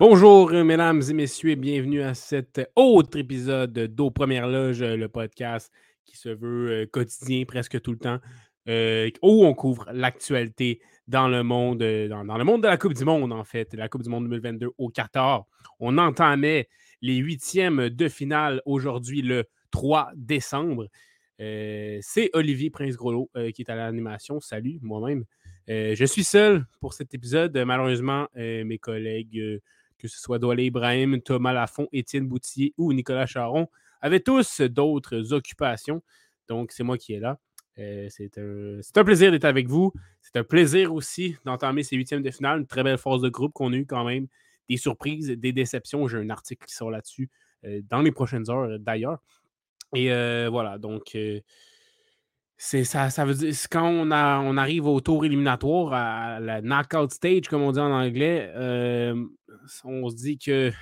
Bonjour, 0.00 0.50
mesdames 0.50 1.02
et 1.08 1.12
messieurs, 1.12 1.54
bienvenue 1.54 2.02
à 2.02 2.14
cet 2.14 2.68
autre 2.74 3.16
épisode 3.16 3.72
d'Aux 3.72 4.10
Premières 4.10 4.48
Loges, 4.48 4.82
le 4.82 5.08
podcast 5.08 5.70
qui 6.08 6.16
se 6.16 6.30
veut 6.30 6.70
euh, 6.70 6.86
quotidien 6.86 7.44
presque 7.44 7.80
tout 7.80 7.92
le 7.92 7.98
temps, 7.98 8.18
euh, 8.68 9.10
où 9.22 9.44
on 9.44 9.54
couvre 9.54 9.88
l'actualité 9.92 10.80
dans 11.06 11.28
le 11.28 11.42
monde, 11.42 11.78
dans, 11.78 12.36
le 12.36 12.44
monde 12.44 12.62
de 12.62 12.68
la 12.68 12.76
Coupe 12.76 12.94
du 12.94 13.04
Monde, 13.04 13.32
en 13.32 13.44
fait, 13.44 13.72
la 13.74 13.88
Coupe 13.88 14.02
du 14.02 14.10
Monde 14.10 14.24
2022 14.24 14.70
au 14.76 14.88
Qatar. 14.88 15.46
On 15.80 15.96
entamait 15.98 16.68
les 17.00 17.16
huitièmes 17.16 17.88
de 17.88 18.08
finale 18.08 18.60
aujourd'hui, 18.66 19.22
le 19.22 19.44
3 19.70 20.10
décembre. 20.16 20.88
C'est 21.38 22.30
Olivier 22.32 22.68
Prince-Groslo 22.68 23.30
qui 23.54 23.62
est 23.62 23.70
à 23.70 23.76
l'animation. 23.76 24.40
Salut, 24.40 24.78
moi-même. 24.82 25.24
je 25.68 26.04
suis 26.04 26.24
seul 26.24 26.66
pour 26.80 26.94
cet 26.94 27.14
épisode. 27.14 27.56
Malheureusement, 27.56 28.26
mes 28.34 28.78
collègues 28.78 29.60
que 29.98 30.08
ce 30.08 30.18
soit 30.18 30.38
Douala 30.38 30.62
Ibrahim, 30.62 31.20
Thomas 31.20 31.52
Lafont, 31.52 31.88
Étienne 31.92 32.26
Boutier 32.26 32.72
ou 32.78 32.92
Nicolas 32.92 33.26
Charon, 33.26 33.68
avaient 34.00 34.20
tous 34.20 34.60
d'autres 34.62 35.32
occupations. 35.32 36.02
Donc, 36.46 36.72
c'est 36.72 36.84
moi 36.84 36.96
qui 36.96 37.12
est 37.12 37.20
là. 37.20 37.38
Euh, 37.78 38.08
c'est 38.10 38.38
un, 38.38 39.04
plaisir 39.04 39.30
d'être 39.30 39.44
avec 39.44 39.68
vous. 39.68 39.92
C'est 40.20 40.36
un 40.36 40.44
plaisir 40.44 40.92
aussi 40.92 41.36
d'entamer 41.44 41.82
ces 41.82 41.96
huitièmes 41.96 42.22
de 42.22 42.30
finale. 42.30 42.60
Une 42.60 42.66
très 42.66 42.82
belle 42.82 42.98
force 42.98 43.22
de 43.22 43.28
groupe 43.28 43.52
qu'on 43.52 43.72
a 43.72 43.76
eu 43.76 43.86
quand 43.86 44.04
même. 44.04 44.26
Des 44.68 44.76
surprises, 44.76 45.28
des 45.28 45.52
déceptions. 45.52 46.08
J'ai 46.08 46.18
un 46.18 46.30
article 46.30 46.66
qui 46.66 46.74
sort 46.74 46.90
là-dessus 46.90 47.30
euh, 47.64 47.80
dans 47.88 48.02
les 48.02 48.12
prochaines 48.12 48.50
heures 48.50 48.78
d'ailleurs. 48.78 49.18
Et 49.94 50.12
euh, 50.12 50.48
voilà, 50.50 50.78
donc 50.78 51.16
ça, 52.58 53.08
ça 53.10 53.24
veut 53.24 53.34
dire 53.34 53.54
quand 53.70 53.88
on, 53.88 54.10
a, 54.10 54.40
on 54.40 54.56
arrive 54.56 54.86
au 54.86 55.00
tour 55.00 55.24
éliminatoire, 55.24 55.92
à 55.92 56.40
la 56.40 56.60
knockout 56.60 57.12
stage, 57.12 57.48
comme 57.48 57.62
on 57.62 57.72
dit 57.72 57.78
en 57.78 57.92
anglais, 57.92 58.52
euh, 58.56 59.24
on 59.84 60.10
se 60.10 60.16
dit 60.16 60.38
que, 60.38 60.72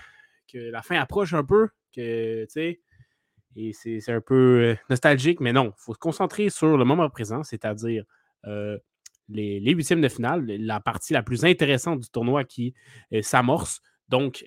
que, 0.51 0.59
la 0.59 0.83
fin 0.83 0.97
approche 0.97 1.35
un 1.35 1.45
peu, 1.45 1.69
que 1.95 2.47
et 3.57 3.73
c'est 3.73 4.13
un 4.13 4.21
peu 4.21 4.63
euh, 4.63 4.75
nostalgique, 4.91 5.41
mais 5.41 5.53
non, 5.53 5.73
il 5.77 5.83
faut 5.83 5.95
se 5.95 5.99
concentrer 5.99 6.51
sur 6.51 6.77
le 6.77 6.85
moment 6.85 7.09
présent, 7.11 7.43
c'est-à-dire 7.43 8.05
euh, 8.47 8.79
les, 9.29 9.59
huitièmes 9.73 10.01
de 10.01 10.09
finale, 10.09 10.45
la 10.47 10.81
partie 10.81 11.13
la 11.13 11.23
plus 11.23 11.45
intéressante 11.45 12.01
du 12.01 12.09
tournoi 12.11 12.45
qui 12.45 12.75
s'amorce. 13.23 13.81
Donc, 14.09 14.45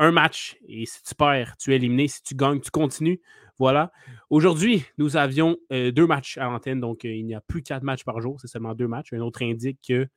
un 0.00 0.12
match 0.12 0.56
et 0.66 0.86
si 0.86 1.02
tu 1.02 1.14
perds, 1.14 1.56
tu 1.58 1.72
es 1.72 1.76
éliminé. 1.76 2.08
Si 2.08 2.22
tu 2.22 2.34
gagnes, 2.34 2.60
tu 2.60 2.70
continues. 2.70 3.20
Voilà. 3.58 3.92
Aujourd'hui, 4.30 4.86
nous 4.96 5.18
avions 5.18 5.58
euh, 5.70 5.92
deux 5.92 6.06
matchs 6.06 6.38
à 6.38 6.44
l'antenne, 6.44 6.80
donc 6.80 7.04
euh, 7.04 7.14
il 7.14 7.26
n'y 7.26 7.34
a 7.34 7.42
plus 7.42 7.62
quatre 7.62 7.82
matchs 7.82 8.04
par 8.04 8.18
jour, 8.22 8.40
c'est 8.40 8.48
seulement 8.48 8.74
deux 8.74 8.88
matchs. 8.88 9.12
Un 9.12 9.20
autre 9.20 9.42
indique 9.42 9.78
que 9.86 10.08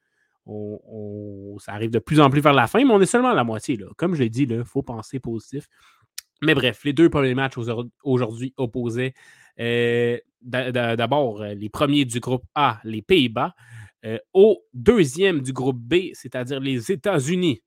ça 1.60 1.74
arrive 1.74 1.92
de 1.92 2.00
plus 2.00 2.22
en 2.22 2.30
plus 2.30 2.40
vers 2.40 2.54
la 2.54 2.68
fin, 2.68 2.84
mais 2.86 2.94
on 2.94 3.02
est 3.02 3.06
seulement 3.06 3.32
à 3.32 3.34
la 3.34 3.44
moitié. 3.44 3.78
Comme 3.98 4.16
je 4.16 4.24
l'ai 4.24 4.30
dit, 4.30 4.44
il 4.44 4.64
faut 4.64 4.82
penser 4.82 5.20
positif. 5.20 5.68
Mais 6.44 6.56
bref, 6.56 6.84
les 6.84 6.94
deux 6.94 7.10
premiers 7.10 7.36
matchs 7.36 7.58
aujourd'hui 8.04 8.54
opposaient 8.58 9.14
euh, 9.60 10.18
d'abord 10.42 11.44
les 11.44 11.70
premiers 11.70 12.06
du 12.06 12.20
groupe 12.20 12.44
A, 12.54 12.80
les 12.84 13.02
Pays-Bas, 13.02 13.56
au 14.34 14.62
deuxième 14.74 15.42
du 15.42 15.54
groupe 15.54 15.80
B, 15.80 16.12
c'est-à-dire 16.14 16.60
les 16.60 16.92
États-Unis. 16.92 17.62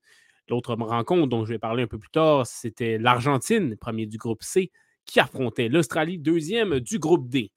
L'autre 0.49 0.75
rencontre 0.75 1.27
dont 1.27 1.43
je 1.45 1.53
vais 1.53 1.59
parler 1.59 1.83
un 1.83 1.87
peu 1.87 1.97
plus 1.97 2.11
tard, 2.11 2.45
c'était 2.45 2.97
l'Argentine, 2.97 3.75
premier 3.75 4.05
du 4.05 4.17
groupe 4.17 4.43
C, 4.43 4.71
qui 5.05 5.19
affrontait 5.19 5.69
l'Australie, 5.69 6.19
deuxième 6.19 6.79
du 6.79 6.99
groupe 6.99 7.27
D. 7.27 7.51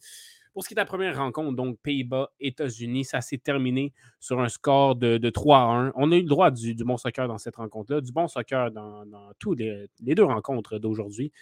Pour 0.53 0.65
ce 0.65 0.69
qui 0.69 0.75
est 0.75 0.77
de 0.77 0.81
la 0.81 0.87
première 0.87 1.16
rencontre, 1.16 1.55
donc 1.55 1.78
Pays-Bas, 1.81 2.31
États-Unis, 2.41 3.05
ça 3.05 3.21
s'est 3.21 3.38
terminé 3.38 3.93
sur 4.19 4.41
un 4.41 4.49
score 4.49 4.97
de, 4.97 5.31
3 5.31 5.59
à 5.59 5.62
1. 5.62 5.93
On 5.94 6.11
a 6.11 6.16
eu 6.16 6.22
le 6.22 6.28
droit 6.28 6.50
du, 6.50 6.75
bon 6.75 6.97
soccer 6.97 7.28
dans 7.28 7.38
cette 7.38 7.56
rencontre-là, 7.56 8.00
du 8.00 8.11
bon 8.11 8.27
soccer 8.27 8.71
dans, 8.72 9.05
tous 9.39 9.55
les, 9.55 9.89
deux 10.00 10.25
rencontres 10.25 10.78
d'aujourd'hui. 10.78 11.33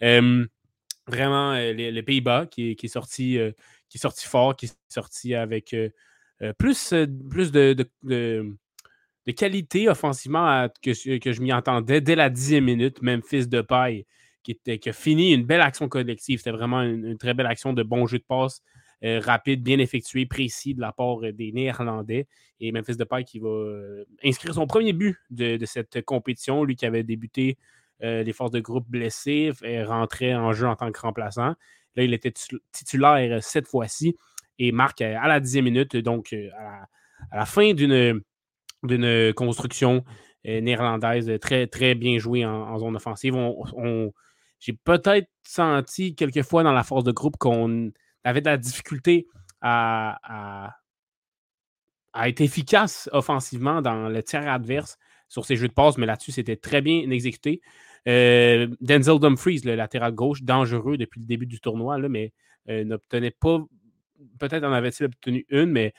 vraiment, 0.00 1.52
euh, 1.52 1.72
les, 1.72 2.02
Pays-Bas 2.02 2.46
qui, 2.46 2.72
est 2.72 2.88
sorti, 2.88 3.38
euh, 3.38 3.52
qui 3.88 3.96
est 3.96 4.00
sorti 4.00 4.26
fort, 4.26 4.54
qui 4.54 4.66
est 4.66 4.76
sorti 4.88 5.34
avec 5.34 5.72
euh, 5.72 6.52
plus, 6.58 6.92
de, 6.92 7.86
qualité 9.34 9.88
offensivement 9.88 10.68
que, 10.82 11.18
que, 11.18 11.32
je 11.32 11.40
m'y 11.40 11.54
entendais 11.54 12.02
dès 12.02 12.16
la 12.16 12.28
dixième 12.28 12.64
minute. 12.64 13.00
Memphis 13.00 13.46
de 13.46 13.62
paille 13.62 14.04
qui, 14.42 14.88
a 14.88 14.92
fini 14.92 15.32
une 15.32 15.44
belle 15.44 15.60
action 15.60 15.88
collective. 15.88 16.38
C'était 16.38 16.50
vraiment 16.50 16.82
une, 16.82 17.18
très 17.18 17.34
belle 17.34 17.46
action 17.46 17.72
de 17.72 17.82
bon 17.82 18.06
jeu 18.06 18.18
de 18.18 18.24
passe 18.24 18.62
euh, 19.04 19.20
rapide, 19.20 19.62
bien 19.62 19.78
effectué, 19.78 20.26
précis 20.26 20.74
de 20.74 20.80
la 20.80 20.92
part 20.92 21.24
euh, 21.24 21.32
des 21.32 21.52
Néerlandais. 21.52 22.26
Et 22.60 22.72
Memphis 22.72 22.96
de 22.96 23.04
paille 23.04 23.24
qui 23.24 23.38
va 23.38 23.48
euh, 23.48 24.04
inscrire 24.24 24.54
son 24.54 24.66
premier 24.66 24.92
but 24.92 25.16
de, 25.30 25.64
cette 25.64 26.04
compétition. 26.04 26.64
Lui 26.64 26.76
qui 26.76 26.86
avait 26.86 27.04
débuté 27.04 27.58
les 28.00 28.32
forces 28.32 28.52
de 28.52 28.60
groupe 28.60 28.88
blessées, 28.88 29.50
rentrait 29.84 30.32
en 30.32 30.52
jeu 30.52 30.68
en 30.68 30.76
tant 30.76 30.92
que 30.92 31.00
remplaçant. 31.00 31.54
Là, 31.96 32.04
il 32.04 32.14
était 32.14 32.32
titulaire 32.70 33.42
cette 33.42 33.66
fois-ci 33.66 34.16
et 34.60 34.70
marque 34.70 35.00
à 35.00 35.26
la 35.26 35.40
dixième 35.40 35.64
minute, 35.64 35.96
donc 35.96 36.32
à 36.32 37.36
la 37.36 37.44
fin 37.44 37.74
d'une 37.74 38.22
construction 39.34 40.04
néerlandaise 40.44 41.28
très, 41.40 41.66
très 41.66 41.96
bien 41.96 42.18
jouée 42.18 42.46
en, 42.46 42.78
zone 42.78 42.94
offensive. 42.94 43.34
J'ai 44.58 44.72
peut-être 44.72 45.28
senti 45.42 46.14
quelquefois 46.14 46.62
dans 46.62 46.72
la 46.72 46.82
force 46.82 47.04
de 47.04 47.12
groupe 47.12 47.36
qu'on 47.36 47.90
avait 48.24 48.40
de 48.40 48.46
la 48.46 48.56
difficulté 48.56 49.26
à, 49.60 50.74
être 52.24 52.40
efficace 52.40 53.08
offensivement 53.12 53.80
dans 53.80 54.08
le 54.08 54.22
tiers 54.22 54.48
adverse 54.48 54.98
sur 55.28 55.44
ses 55.44 55.56
jeux 55.56 55.68
de 55.68 55.72
passe, 55.72 55.98
mais 55.98 56.06
là-dessus, 56.06 56.32
c'était 56.32 56.56
très 56.56 56.80
bien 56.80 57.08
exécuté. 57.10 57.60
Euh, 58.08 58.68
Denzel 58.80 59.18
Dumfries, 59.20 59.60
le 59.64 59.74
latéral 59.74 60.12
gauche, 60.12 60.42
dangereux 60.42 60.96
depuis 60.96 61.20
le 61.20 61.26
début 61.26 61.46
du 61.46 61.60
tournoi, 61.60 61.98
là, 61.98 62.08
mais 62.08 62.32
euh, 62.68 62.84
n'obtenait 62.84 63.30
pas, 63.30 63.58
peut-être 64.38 64.64
en 64.64 64.72
avait-il 64.72 65.06
obtenu 65.06 65.46
une, 65.50 65.70
mais 65.70 65.92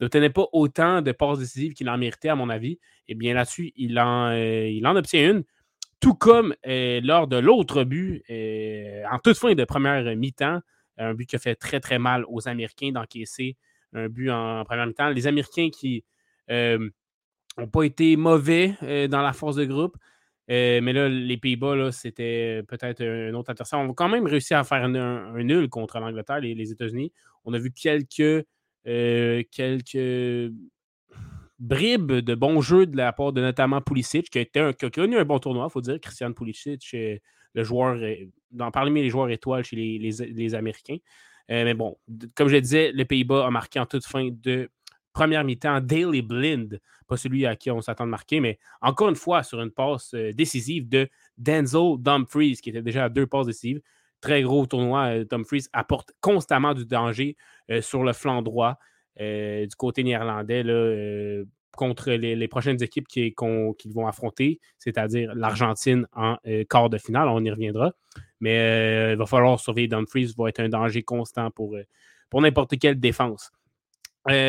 n'obtenait 0.00 0.30
pas 0.30 0.46
autant 0.52 1.02
de 1.02 1.12
passes 1.12 1.38
décisives 1.38 1.74
qu'il 1.74 1.90
en 1.90 1.98
méritait, 1.98 2.28
à 2.28 2.36
mon 2.36 2.48
avis. 2.48 2.72
Et 3.08 3.12
eh 3.12 3.14
bien 3.14 3.34
là-dessus, 3.34 3.72
il 3.76 3.98
en, 3.98 4.30
euh, 4.30 4.68
il 4.68 4.86
en 4.86 4.96
obtient 4.96 5.30
une. 5.30 5.44
Tout 6.00 6.14
comme 6.14 6.54
euh, 6.66 7.00
lors 7.02 7.26
de 7.26 7.36
l'autre 7.36 7.84
but, 7.84 8.22
euh, 8.30 9.02
en 9.10 9.18
toute 9.18 9.38
fin 9.38 9.54
de 9.54 9.64
première 9.64 10.04
mi-temps, 10.16 10.60
un 10.98 11.14
but 11.14 11.26
qui 11.26 11.36
a 11.36 11.38
fait 11.38 11.56
très 11.56 11.80
très 11.80 11.98
mal 11.98 12.24
aux 12.28 12.48
Américains 12.48 12.92
d'encaisser 12.92 13.56
un 13.92 14.08
but 14.08 14.30
en, 14.30 14.64
première 14.64 14.86
mi-temps. 14.86 15.08
Les 15.10 15.26
Américains 15.26 15.70
qui 15.70 16.04
n'ont 16.48 17.68
pas 17.72 17.82
été 17.84 18.16
mauvais 18.16 18.74
dans 19.08 19.22
la 19.22 19.32
force 19.32 19.56
de 19.56 19.64
groupe, 19.64 19.96
mais 20.48 20.92
là, 20.92 21.08
les 21.08 21.36
Pays-Bas, 21.36 21.92
c'était 21.92 22.62
peut-être 22.68 23.02
un 23.02 23.34
autre 23.34 23.50
adversaire. 23.50 23.78
On 23.78 23.88
va 23.88 23.94
quand 23.94 24.08
même 24.08 24.26
réussir 24.26 24.58
à 24.58 24.64
faire 24.64 24.84
un, 24.84 25.42
nul 25.42 25.68
contre 25.68 25.98
l'Angleterre, 25.98 26.40
les, 26.40 26.54
les 26.54 26.72
États-Unis. 26.72 27.12
On 27.44 27.52
a 27.52 27.58
vu 27.58 27.72
quelques 27.72 28.44
euh, 28.86 29.42
quelques 29.50 30.52
bribes 31.58 32.12
de 32.12 32.34
bons 32.34 32.60
jeux 32.60 32.86
de 32.86 32.96
la 32.96 33.12
part 33.12 33.32
de 33.32 33.40
notamment 33.40 33.80
Pulisic, 33.80 34.30
qui 34.30 34.38
a, 34.38 34.66
un, 34.66 34.72
connu 34.72 35.16
un 35.16 35.24
bon 35.24 35.38
tournoi, 35.38 35.66
il 35.68 35.72
faut 35.72 35.80
dire. 35.80 35.98
Christian 36.00 36.32
Pulisic, 36.32 36.82
euh, 36.94 37.18
le 37.54 37.64
joueur, 37.64 37.96
euh, 37.96 38.14
dans, 38.50 38.70
parmi 38.70 39.02
les 39.02 39.10
joueurs 39.10 39.30
étoiles 39.30 39.64
chez 39.64 39.76
les, 39.76 40.54
Américains. 40.54 40.98
mais 41.48 41.74
bon, 41.74 41.96
comme 42.34 42.48
je 42.48 42.56
disais, 42.56 42.92
le 42.92 43.04
Pays-Bas 43.04 43.46
a 43.46 43.50
marqué 43.50 43.80
en 43.80 43.86
toute 43.86 44.04
fin 44.04 44.28
de 44.30 44.68
première 45.12 45.44
mi-temps 45.44 45.80
Daily 45.80 46.20
Blind, 46.20 46.78
pas 47.06 47.16
celui 47.16 47.46
à 47.46 47.56
qui 47.56 47.70
on 47.70 47.80
s'attend 47.80 48.04
de 48.04 48.10
marquer, 48.10 48.40
mais 48.40 48.58
encore 48.82 49.08
une 49.08 49.16
fois 49.16 49.42
sur 49.42 49.62
une 49.62 49.70
passe 49.70 50.14
décisive 50.14 50.88
de 50.88 51.08
Denzel 51.38 51.96
Dumfries, 51.98 52.56
qui 52.62 52.68
était 52.68 52.82
déjà 52.82 53.04
à 53.04 53.08
deux 53.08 53.26
passes 53.26 53.46
décisives 53.46 53.80
très 54.20 54.42
gros 54.42 54.66
tournoi. 54.66 55.24
Dumfries 55.24 55.66
apporte 55.72 56.12
constamment 56.20 56.74
du 56.74 56.84
danger 56.84 57.36
euh, 57.70 57.80
sur 57.80 58.02
le 58.02 58.12
flanc 58.12 58.42
droit 58.42 58.70
euh, 58.70 58.74
du 59.18 59.76
côté 59.76 60.02
néerlandais 60.04 60.62
euh, 60.66 61.44
contre 61.72 62.10
les, 62.10 62.48
prochaines 62.48 62.82
équipes 62.82 63.06
qu'ils 63.08 63.34
vont 63.36 64.06
affronter, 64.06 64.60
c'est-à-dire 64.78 65.34
l'Argentine 65.34 66.06
en 66.14 66.36
quart 66.70 66.88
de 66.90 66.98
finale. 66.98 67.28
On 67.28 67.44
y 67.44 67.50
reviendra. 67.50 67.92
Mais 68.40 69.12
il 69.12 69.16
va 69.16 69.26
falloir 69.26 69.60
surveiller 69.60 69.88
Dumfries, 69.88 70.32
va 70.36 70.48
être 70.48 70.60
un 70.60 70.68
danger 70.68 71.02
constant 71.02 71.50
pour, 71.50 71.76
pour 72.30 72.40
n'importe 72.40 72.78
quelle 72.78 72.98
défense. 72.98 73.50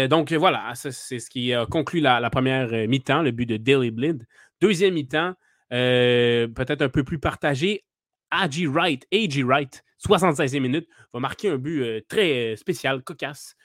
donc 0.10 0.32
voilà, 0.32 0.72
c'est 0.76 0.92
ce 0.92 1.30
qui 1.30 1.54
a 1.54 1.66
conclu 1.66 2.00
la, 2.00 2.30
première 2.30 2.70
mi-temps, 2.88 3.22
le 3.22 3.32
but 3.32 3.46
de 3.46 3.58
Daily 3.58 3.92
Blind. 3.92 4.26
Deuxième 4.62 4.94
mi-temps, 4.94 5.34
peut-être 5.70 6.82
un 6.82 6.90
peu 6.90 7.04
plus 7.04 7.20
partagé. 7.20 7.84
A.G. 8.32 8.68
Wright, 8.68 9.06
A.G. 9.12 9.44
Wright, 9.44 9.84
76e 10.06 10.60
minute, 10.60 10.88
va 11.14 11.20
marquer 11.20 11.50
un 11.50 11.58
but 11.58 11.82
euh, 11.82 12.02
très 12.08 12.54
euh, 12.54 12.56
spécial, 12.56 13.04
cocasse, 13.04 13.56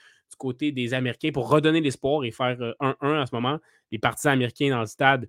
côté 0.42 0.72
des 0.72 0.92
Américains 0.92 1.30
pour 1.32 1.48
redonner 1.48 1.80
l'espoir 1.80 2.24
et 2.24 2.32
faire 2.32 2.58
1-1 2.80 3.22
à 3.22 3.26
ce 3.26 3.34
moment. 3.34 3.60
Les 3.92 3.98
partisans 3.98 4.32
américains 4.32 4.70
dans 4.70 4.80
le 4.80 4.86
stade 4.86 5.28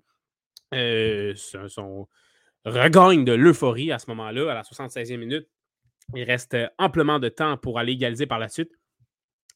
sont, 1.36 2.08
regagnent 2.64 3.24
de 3.24 3.32
l'euphorie 3.32 3.92
à 3.92 4.00
ce 4.00 4.10
moment-là, 4.10 4.50
à 4.50 4.54
la 4.54 4.62
76e 4.62 5.16
minute. 5.16 5.46
Il 6.16 6.24
reste 6.24 6.56
amplement 6.78 7.20
de 7.20 7.28
temps 7.28 7.56
pour 7.56 7.78
aller 7.78 7.92
égaliser 7.92 8.26
par 8.26 8.40
la 8.40 8.48
suite. 8.48 8.72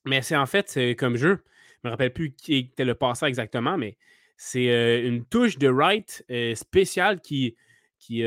Mais 0.04 0.22
c'est 0.22 0.36
en 0.36 0.46
fait 0.46 0.78
comme 0.96 1.16
jeu. 1.16 1.42
Je 1.44 1.80
ne 1.84 1.88
me 1.88 1.90
rappelle 1.90 2.12
plus 2.12 2.34
qui 2.34 2.56
était 2.56 2.84
le 2.84 2.94
passant 2.94 3.26
exactement, 3.26 3.76
mais 3.76 3.98
c'est 4.36 5.02
une 5.04 5.24
touche 5.24 5.58
de 5.58 5.68
right 5.68 6.24
spéciale 6.54 7.20
qui, 7.20 7.56
qui, 7.98 8.22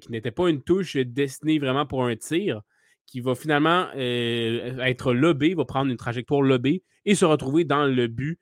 qui 0.00 0.10
n'était 0.10 0.32
pas 0.32 0.48
une 0.48 0.62
touche 0.62 0.96
destinée 0.96 1.60
vraiment 1.60 1.86
pour 1.86 2.04
un 2.04 2.16
tir, 2.16 2.62
qui 3.06 3.20
va 3.20 3.34
finalement 3.34 3.90
être 3.94 5.12
lobé, 5.12 5.54
va 5.54 5.64
prendre 5.64 5.90
une 5.90 5.96
trajectoire 5.96 6.42
lobée 6.42 6.82
et 7.04 7.14
se 7.14 7.24
retrouver 7.24 7.64
dans 7.64 7.86
le 7.86 8.06
but. 8.08 8.38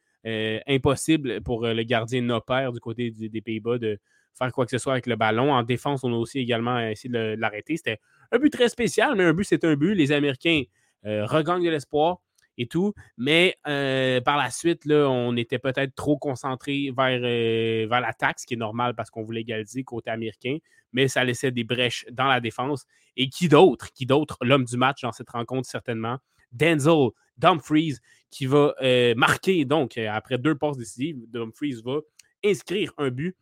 impossible 0.67 1.43
pour 1.43 1.67
le 1.67 1.83
gardien 1.83 2.23
Noper 2.23 2.71
du 2.73 2.81
côté 2.81 3.11
des 3.11 3.41
Pays-Bas 3.43 3.79
de 3.79 3.99
faire 4.37 4.51
quoi 4.53 4.65
que 4.65 4.71
ce 4.71 4.79
soit 4.79 4.95
avec 4.95 5.07
le 5.07 5.17
ballon. 5.17 5.53
En 5.53 5.63
défense, 5.63 6.03
on 6.03 6.13
a 6.13 6.17
aussi 6.17 6.39
également 6.39 6.81
essayé 6.81 7.13
de 7.13 7.37
l'arrêter. 7.39 7.77
C'était 7.77 8.01
un 8.33 8.39
but 8.39 8.51
très 8.51 8.69
spécial, 8.71 9.15
mais 9.17 9.25
un 9.25 9.35
but, 9.35 9.45
c'est 9.45 9.65
un 9.65 9.77
but. 9.77 9.95
Les 9.95 10.13
Américains 10.13 10.63
regagnent 11.05 11.65
de 11.65 11.71
l'espoir 11.71 12.19
et 12.59 12.67
tout. 12.67 12.95
Mais 13.17 13.57
euh, 13.67 14.21
par 14.21 14.37
la 14.37 14.51
suite, 14.51 14.85
là, 14.85 15.09
on 15.09 15.37
était 15.37 15.59
peut-être 15.59 15.95
trop 15.95 16.17
concentré 16.17 16.91
vers, 16.97 17.21
euh, 17.23 17.87
vers 17.89 18.01
l'attaque, 18.01 18.41
ce 18.41 18.47
qui 18.47 18.55
est 18.55 18.59
normal 18.59 18.95
parce 18.95 19.11
qu'on 19.11 19.23
voulait 19.23 19.43
égaliser 19.43 19.85
côté 19.85 20.11
américain, 20.11 20.59
mais 20.93 21.09
ça 21.09 21.25
laissait 21.25 21.51
des 21.51 21.65
brèches 21.65 22.05
dans 22.11 22.27
la 22.27 22.41
défense. 22.41 22.87
Et 23.17 23.29
qui 23.29 23.49
d'autre? 23.49 23.93
Qui 23.93 24.07
d'autre? 24.07 24.39
L'homme 24.43 24.65
du 24.65 24.77
match 24.77 25.03
dans 25.03 25.13
cette 25.13 25.31
rencontre, 25.31 25.69
certainement? 25.69 26.19
Denzel 26.53 27.11
Dumfries, 27.37 27.97
qui 28.31 28.47
va 28.47 28.75
euh, 28.83 29.15
marquer, 29.17 29.65
donc, 29.65 29.99
après 29.99 30.39
deux 30.39 30.55
passes 30.55 30.77
décisives, 30.77 31.19
Dumfries 31.29 31.83
va 31.85 31.99
inscrire 32.45 32.93
un 32.99 33.11
but. 33.11 33.37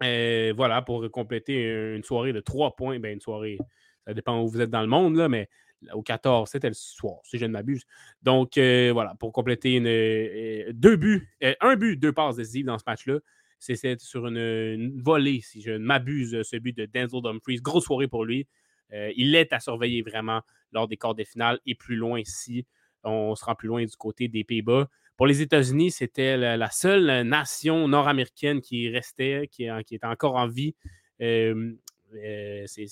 voilà, 0.00 0.82
pour 0.82 1.10
compléter 1.10 1.94
une 1.94 2.04
soirée 2.04 2.32
de 2.32 2.40
trois 2.40 2.76
points. 2.76 2.98
Ben, 2.98 3.12
une 3.14 3.20
soirée, 3.20 3.58
ça 4.06 4.14
dépend 4.14 4.40
où 4.40 4.48
vous 4.48 4.60
êtes 4.60 4.70
dans 4.70 4.80
le 4.80 4.86
monde, 4.86 5.16
là, 5.16 5.28
mais 5.28 5.48
au 5.92 6.02
14, 6.02 6.48
c'était 6.50 6.68
le 6.68 6.74
soir, 6.74 7.20
si 7.24 7.38
je 7.38 7.44
ne 7.44 7.52
m'abuse. 7.52 7.84
Donc, 8.22 8.58
euh, 8.58 8.90
voilà, 8.92 9.14
pour 9.18 9.32
compléter 9.32 9.80
euh, 9.80 10.72
deux 10.72 10.96
buts, 10.96 11.28
euh, 11.42 11.54
un 11.60 11.76
but, 11.76 11.96
deux 11.96 12.12
passes 12.12 12.36
décisives 12.36 12.66
dans 12.66 12.78
ce 12.78 12.84
match-là. 12.86 13.18
C'est 13.58 14.00
sur 14.00 14.26
une, 14.26 15.00
volée, 15.02 15.40
si 15.42 15.60
je 15.60 15.72
ne 15.72 15.78
m'abuse, 15.78 16.42
ce 16.42 16.56
but 16.56 16.76
de 16.76 16.86
Denzel 16.86 17.22
Dumfries. 17.22 17.56
Grosse 17.56 17.86
soirée 17.86 18.06
pour 18.06 18.24
lui. 18.24 18.46
il 18.92 19.34
est 19.34 19.52
à 19.52 19.58
surveiller 19.58 20.02
vraiment 20.02 20.42
lors 20.70 20.86
des 20.86 20.96
quarts 20.96 21.16
de 21.16 21.24
finale 21.24 21.58
et 21.66 21.74
plus 21.74 21.96
loin 21.96 22.22
si 22.24 22.66
on 23.02 23.34
se 23.34 23.44
rend 23.44 23.56
plus 23.56 23.66
loin 23.66 23.84
du 23.84 23.96
côté 23.96 24.28
des 24.28 24.44
Pays-Bas. 24.44 24.88
Pour 25.16 25.26
les 25.26 25.42
États-Unis, 25.42 25.90
c'était 25.90 26.36
la, 26.36 26.70
seule 26.70 27.26
nation 27.26 27.88
nord-américaine 27.88 28.60
qui 28.60 28.88
restait, 28.90 29.48
qui, 29.50 29.64
était 29.64 30.06
encore 30.06 30.36
en 30.36 30.46
vie 30.46 30.76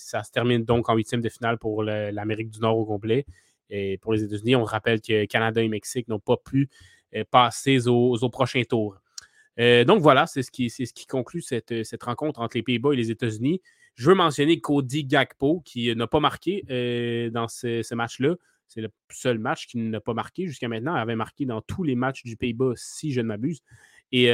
ça 0.05 0.23
se 0.23 0.31
termine 0.31 0.65
donc 0.65 0.89
en 0.89 0.95
huitième 0.95 1.21
de 1.21 1.29
finale 1.29 1.59
pour 1.59 1.83
l'Amérique 1.83 2.51
du 2.51 2.61
Nord 2.61 2.79
au 2.79 2.85
complet. 2.85 3.27
Et 3.71 3.99
pour 3.99 4.13
les 4.13 4.23
États-Unis, 4.23 4.57
on 4.57 4.65
rappelle 4.65 5.01
que 5.01 5.25
Canada 5.27 5.63
et 5.63 5.69
Mexique 5.69 6.09
n'ont 6.09 6.21
pas 6.21 6.37
pu 6.37 6.69
euh, 7.15 7.25
passer 7.31 7.89
aux, 7.89 8.31
prochains 8.31 8.63
tours. 8.65 9.01
Euh, 9.59 9.85
donc 9.85 10.03
voilà, 10.03 10.27
c'est 10.27 10.43
ce, 10.43 10.51
qui, 10.51 11.07
conclut 11.07 11.43
cette, 11.43 11.73
rencontre 12.03 12.41
entre 12.41 12.57
les 12.57 12.63
Pays-Bas 12.63 12.93
et 12.93 12.97
les 12.97 13.11
États-Unis. 13.11 13.61
Je 13.95 14.11
veux 14.11 14.15
mentionner 14.15 14.61
Cody 14.61 15.05
Gakpo 15.05 15.61
qui 15.65 15.95
n'a 15.97 16.07
pas 16.07 16.21
marqué 16.21 16.63
dans 17.33 17.49
ce, 17.49 17.95
match-là. 17.95 18.35
C'est 18.69 18.81
le 18.81 18.91
seul 19.11 19.39
match 19.39 19.67
qui 19.69 19.79
n'a 19.79 20.01
pas 20.01 20.13
marqué 20.13 20.47
jusqu'à 20.47 20.69
maintenant. 20.69 20.95
Il 20.97 21.01
avait 21.01 21.17
marqué 21.17 21.47
dans 21.47 21.63
tous 21.63 21.83
les 21.83 21.95
matchs 21.95 22.23
du 22.25 22.37
Pays-Bas, 22.37 22.73
si 22.77 23.13
je 23.13 23.21
ne 23.21 23.27
m'abuse. 23.27 23.63
Et 24.13 24.31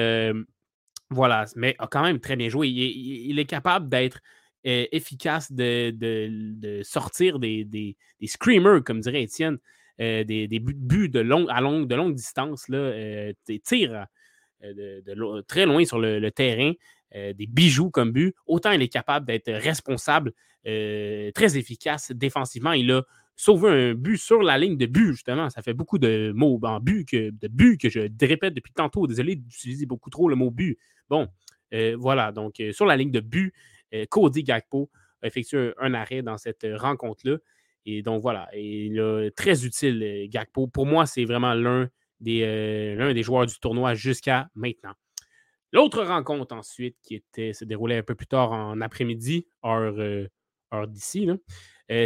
voilà, 1.10 1.44
mais 1.54 1.76
a 1.78 1.86
quand 1.86 2.02
même 2.02 2.18
très 2.18 2.34
bien 2.34 2.48
joué. 2.48 2.68
il 2.68 3.38
est 3.38 3.44
capable 3.44 3.88
d'être 3.88 4.20
euh, 4.64 4.86
efficace 4.92 5.50
de, 5.50 6.82
sortir 6.84 7.40
des, 7.40 7.64
des, 7.64 7.96
screamers, 8.26 8.84
comme 8.84 9.00
dirait 9.00 9.22
Étienne, 9.22 9.58
euh, 10.00 10.22
des, 10.22 10.46
buts 10.60 11.08
de 11.08 11.18
longue, 11.18 11.48
à 11.50 11.60
longue, 11.60 11.88
de 11.88 11.96
longue 11.96 12.14
distance, 12.14 12.68
là, 12.68 12.78
euh, 12.78 13.32
des 13.48 13.58
tirs 13.58 14.06
de, 14.62 15.40
très 15.48 15.66
loin 15.66 15.84
sur 15.84 15.98
le, 15.98 16.30
terrain, 16.30 16.72
des 17.12 17.46
bijoux 17.48 17.90
comme 17.90 18.12
but. 18.12 18.36
Autant 18.46 18.70
il 18.70 18.82
est 18.82 18.88
capable 18.88 19.26
d'être 19.26 19.50
responsable, 19.50 20.32
très 20.62 21.58
efficace 21.58 22.12
défensivement. 22.12 22.72
Il 22.72 22.92
a 22.92 23.02
sauvé 23.34 23.68
un 23.90 23.94
but 23.94 24.16
sur 24.16 24.42
la 24.42 24.58
ligne 24.58 24.76
de 24.76 24.86
but, 24.86 25.10
justement. 25.10 25.50
Ça 25.50 25.62
fait 25.62 25.74
beaucoup 25.74 25.98
de 25.98 26.30
mots 26.36 26.60
en 26.62 26.78
but 26.78 27.04
que, 27.08 27.30
de 27.30 27.48
but 27.48 27.80
que 27.80 27.88
je 27.88 28.02
répète 28.24 28.54
depuis 28.54 28.72
tantôt. 28.72 29.08
Désolé 29.08 29.34
d'utiliser 29.34 29.86
beaucoup 29.86 30.10
trop 30.10 30.28
le 30.28 30.36
mot 30.36 30.52
but. 30.52 30.78
Bon, 31.10 31.26
voilà. 31.98 32.30
Donc, 32.30 32.62
sur 32.70 32.86
la 32.86 32.96
ligne 32.96 33.10
de 33.10 33.18
but, 33.18 33.52
euh, 33.52 33.71
Cody 34.08 34.42
Gakpo 34.42 34.90
a 35.22 35.26
effectué 35.26 35.72
un, 35.78 35.94
arrêt 35.94 36.22
dans 36.22 36.38
cette 36.38 36.64
euh, 36.64 36.76
rencontre-là. 36.76 37.38
Et 37.84 38.02
donc 38.02 38.22
voilà, 38.22 38.48
il 38.54 38.98
est 38.98 39.36
très 39.36 39.64
utile, 39.64 40.02
euh, 40.02 40.26
Gakpo. 40.28 40.66
Pour 40.66 40.86
moi, 40.86 41.06
c'est 41.06 41.24
vraiment 41.24 41.54
l'un 41.54 41.88
des, 42.20 42.96
des 43.14 43.22
joueurs 43.22 43.46
du 43.46 43.58
tournoi 43.58 43.94
jusqu'à 43.94 44.48
maintenant. 44.54 44.92
L'autre 45.72 46.04
rencontre 46.04 46.54
ensuite, 46.54 46.96
qui 47.02 47.16
était, 47.16 47.52
se 47.52 47.64
déroulait 47.64 47.98
un 47.98 48.02
peu 48.02 48.14
plus 48.14 48.28
tard 48.28 48.52
en 48.52 48.80
après-midi, 48.80 49.46
heure, 49.64 50.86
d'ici, 50.86 51.28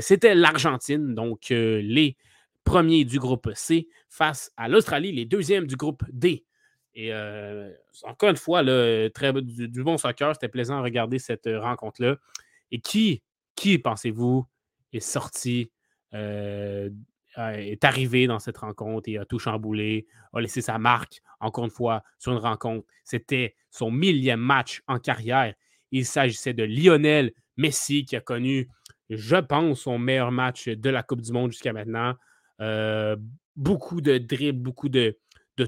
c'était 0.00 0.34
l'Argentine, 0.34 1.14
donc 1.14 1.48
les 1.50 2.16
premiers 2.64 3.04
du 3.04 3.18
groupe 3.18 3.50
C 3.54 3.88
face 4.08 4.50
à 4.56 4.68
l'Australie, 4.68 5.12
les 5.12 5.26
deuxièmes 5.26 5.66
du 5.66 5.76
groupe 5.76 6.02
D. 6.10 6.45
Et 6.98 7.12
euh, 7.12 7.70
encore 8.04 8.30
une 8.30 8.38
fois, 8.38 8.64
très, 9.10 9.32
du, 9.42 9.82
bon 9.84 9.98
soccer, 9.98 10.34
c'était 10.34 10.48
plaisant 10.48 10.78
à 10.78 10.80
regarder 10.80 11.18
cette 11.18 11.46
euh, 11.46 11.60
rencontre-là. 11.60 12.16
Et 12.70 12.80
qui, 12.80 13.22
qui 13.54 13.78
pensez-vous, 13.78 14.46
est 14.94 15.00
sorti, 15.00 15.70
euh, 16.14 16.88
est 17.36 17.84
arrivé 17.84 18.26
dans 18.26 18.38
cette 18.38 18.56
rencontre 18.56 19.10
et 19.10 19.18
a 19.18 19.26
tout 19.26 19.38
chamboulé, 19.38 20.06
a 20.32 20.40
laissé 20.40 20.62
sa 20.62 20.78
marque, 20.78 21.20
encore 21.38 21.66
une 21.66 21.70
fois, 21.70 22.02
sur 22.18 22.32
une 22.32 22.38
rencontre? 22.38 22.86
C'était 23.04 23.56
son 23.70 23.90
millième 23.90 24.40
match 24.40 24.80
en 24.86 24.98
carrière. 24.98 25.54
Il 25.92 26.06
s'agissait 26.06 26.54
de 26.54 26.64
Lionel 26.64 27.32
Messi 27.58 28.06
qui 28.06 28.16
a 28.16 28.22
connu, 28.22 28.70
je 29.10 29.36
pense, 29.36 29.80
son 29.80 29.98
meilleur 29.98 30.32
match 30.32 30.66
de 30.66 30.88
la 30.88 31.02
Coupe 31.02 31.20
du 31.20 31.32
Monde 31.32 31.52
jusqu'à 31.52 31.74
maintenant. 31.74 32.14
beaucoup 33.54 34.00
de 34.00 34.16
dribbles, 34.16 34.62
beaucoup 34.62 34.88
de, 34.88 35.18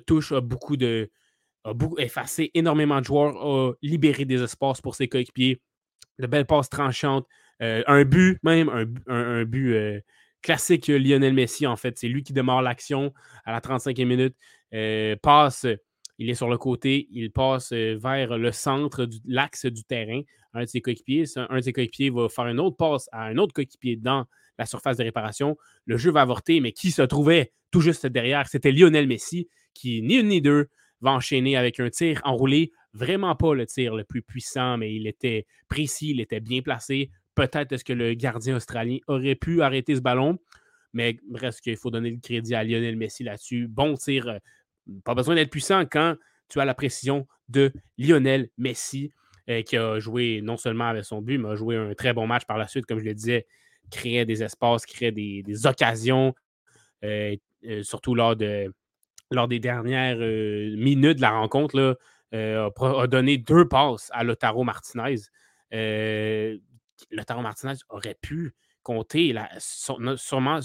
touches, 0.06 0.32
beaucoup 0.32 0.78
de, 0.78 1.10
a 1.68 2.02
effacé 2.02 2.50
énormément 2.54 3.00
de 3.00 3.04
joueurs, 3.04 3.36
a 3.36 3.72
libéré 3.82 4.24
des 4.24 4.42
espaces 4.42 4.80
pour 4.80 4.94
ses 4.94 5.08
coéquipiers, 5.08 5.60
de 6.18 6.26
belles 6.26 6.46
passes 6.46 6.68
tranchantes, 6.68 7.26
euh, 7.62 7.82
un 7.86 8.04
but 8.04 8.38
même, 8.42 8.68
un, 9.06 9.44
but 9.44 9.74
euh, 9.74 10.00
classique 10.42 10.86
Lionel 10.88 11.34
Messi 11.34 11.66
en 11.66 11.76
fait. 11.76 11.98
C'est 11.98 12.08
lui 12.08 12.22
qui 12.22 12.32
démarre 12.32 12.62
l'action 12.62 13.12
à 13.44 13.52
la 13.52 13.60
35e 13.60 14.04
minute, 14.04 14.36
euh, 14.74 15.16
passe, 15.22 15.66
il 16.18 16.30
est 16.30 16.34
sur 16.34 16.48
le 16.48 16.58
côté, 16.58 17.08
il 17.10 17.30
passe 17.30 17.72
vers 17.72 18.38
le 18.38 18.52
centre 18.52 19.04
de 19.04 19.16
l'axe 19.26 19.66
du 19.66 19.84
terrain. 19.84 20.20
Un 20.54 20.62
de 20.62 20.66
ses 20.66 20.80
coéquipiers, 20.80 21.24
un 21.36 21.56
de 21.56 21.60
ses 21.60 21.72
coéquipiers 21.72 22.10
va 22.10 22.28
faire 22.28 22.46
une 22.46 22.58
autre 22.58 22.76
passe 22.76 23.08
à 23.12 23.24
un 23.26 23.36
autre 23.36 23.52
coéquipier 23.52 23.96
dans 23.96 24.24
la 24.58 24.66
surface 24.66 24.96
de 24.96 25.04
réparation. 25.04 25.56
Le 25.84 25.96
jeu 25.96 26.10
va 26.10 26.22
avorter, 26.22 26.60
mais 26.60 26.72
qui 26.72 26.90
se 26.90 27.02
trouvait 27.02 27.52
tout 27.70 27.80
juste 27.80 28.06
derrière? 28.06 28.48
C'était 28.48 28.72
Lionel 28.72 29.06
Messi 29.06 29.48
qui, 29.74 30.02
ni 30.02 30.16
une 30.16 30.28
ni 30.28 30.40
deux, 30.40 30.68
va 31.00 31.12
enchaîner 31.12 31.56
avec 31.56 31.80
un 31.80 31.90
tir 31.90 32.20
enroulé. 32.24 32.72
Vraiment 32.94 33.36
pas 33.36 33.54
le 33.54 33.66
tir 33.66 33.94
le 33.94 34.04
plus 34.04 34.22
puissant, 34.22 34.76
mais 34.78 34.94
il 34.94 35.06
était 35.06 35.46
précis, 35.68 36.10
il 36.10 36.20
était 36.20 36.40
bien 36.40 36.62
placé. 36.62 37.10
Peut-être 37.34 37.72
est-ce 37.72 37.84
que 37.84 37.92
le 37.92 38.14
gardien 38.14 38.56
australien 38.56 38.98
aurait 39.06 39.36
pu 39.36 39.62
arrêter 39.62 39.94
ce 39.94 40.00
ballon, 40.00 40.38
mais 40.92 41.18
reste 41.32 41.60
qu'il 41.60 41.76
faut 41.76 41.90
donner 41.90 42.10
le 42.10 42.18
crédit 42.18 42.54
à 42.54 42.64
Lionel 42.64 42.96
Messi 42.96 43.22
là-dessus. 43.22 43.68
Bon 43.68 43.94
tir, 43.94 44.28
euh, 44.28 44.38
pas 45.04 45.14
besoin 45.14 45.34
d'être 45.34 45.50
puissant 45.50 45.84
quand 45.86 46.16
tu 46.48 46.60
as 46.60 46.64
la 46.64 46.74
précision 46.74 47.28
de 47.48 47.72
Lionel 47.98 48.48
Messi, 48.56 49.12
euh, 49.50 49.62
qui 49.62 49.76
a 49.76 50.00
joué 50.00 50.40
non 50.42 50.56
seulement 50.56 50.88
avec 50.88 51.04
son 51.04 51.22
but, 51.22 51.38
mais 51.38 51.50
a 51.50 51.54
joué 51.54 51.76
un 51.76 51.94
très 51.94 52.12
bon 52.12 52.26
match 52.26 52.44
par 52.46 52.58
la 52.58 52.66
suite, 52.66 52.86
comme 52.86 52.98
je 52.98 53.04
le 53.04 53.14
disais, 53.14 53.46
créait 53.90 54.26
des 54.26 54.42
espaces, 54.42 54.84
créait 54.86 55.12
des, 55.12 55.66
occasions, 55.66 56.34
euh, 57.04 57.36
surtout 57.82 58.14
lors 58.14 58.34
de, 58.34 58.72
lors 59.30 59.48
des 59.48 59.58
dernières 59.58 60.18
euh, 60.20 60.74
minutes 60.76 61.16
de 61.16 61.22
la 61.22 61.30
rencontre, 61.30 61.76
là, 61.76 61.94
euh, 62.34 62.70
a, 62.70 63.06
donné 63.06 63.38
deux 63.38 63.68
passes 63.68 64.10
à 64.12 64.24
Lotaro 64.24 64.64
Martinez. 64.64 65.16
Euh, 65.74 66.58
Lotaro 67.10 67.42
Martinez 67.42 67.74
aurait 67.88 68.18
pu 68.20 68.54
compter 68.82 69.34
sûrement, 69.58 70.60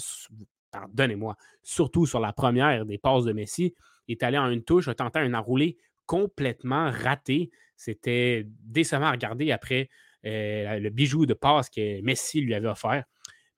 pardonnez-moi, 0.70 1.36
surtout 1.62 2.06
sur 2.06 2.20
la 2.20 2.32
première 2.32 2.86
des 2.86 2.98
passes 2.98 3.24
de 3.24 3.32
Messi, 3.32 3.74
il 4.08 4.12
est 4.12 4.22
allé 4.22 4.38
en 4.38 4.50
une 4.50 4.64
touche, 4.64 4.88
a 4.88 4.94
tenté 4.94 5.18
un 5.18 5.34
enroulé 5.34 5.76
complètement 6.06 6.90
raté. 6.90 7.50
C'était 7.76 8.46
décevant 8.46 9.06
à 9.06 9.12
regarder 9.12 9.52
après 9.52 9.88
le 10.22 10.88
bijou 10.88 11.26
de 11.26 11.34
passe 11.34 11.68
que 11.68 12.00
Messi 12.02 12.40
lui 12.40 12.54
avait 12.54 12.68
offert 12.68 13.04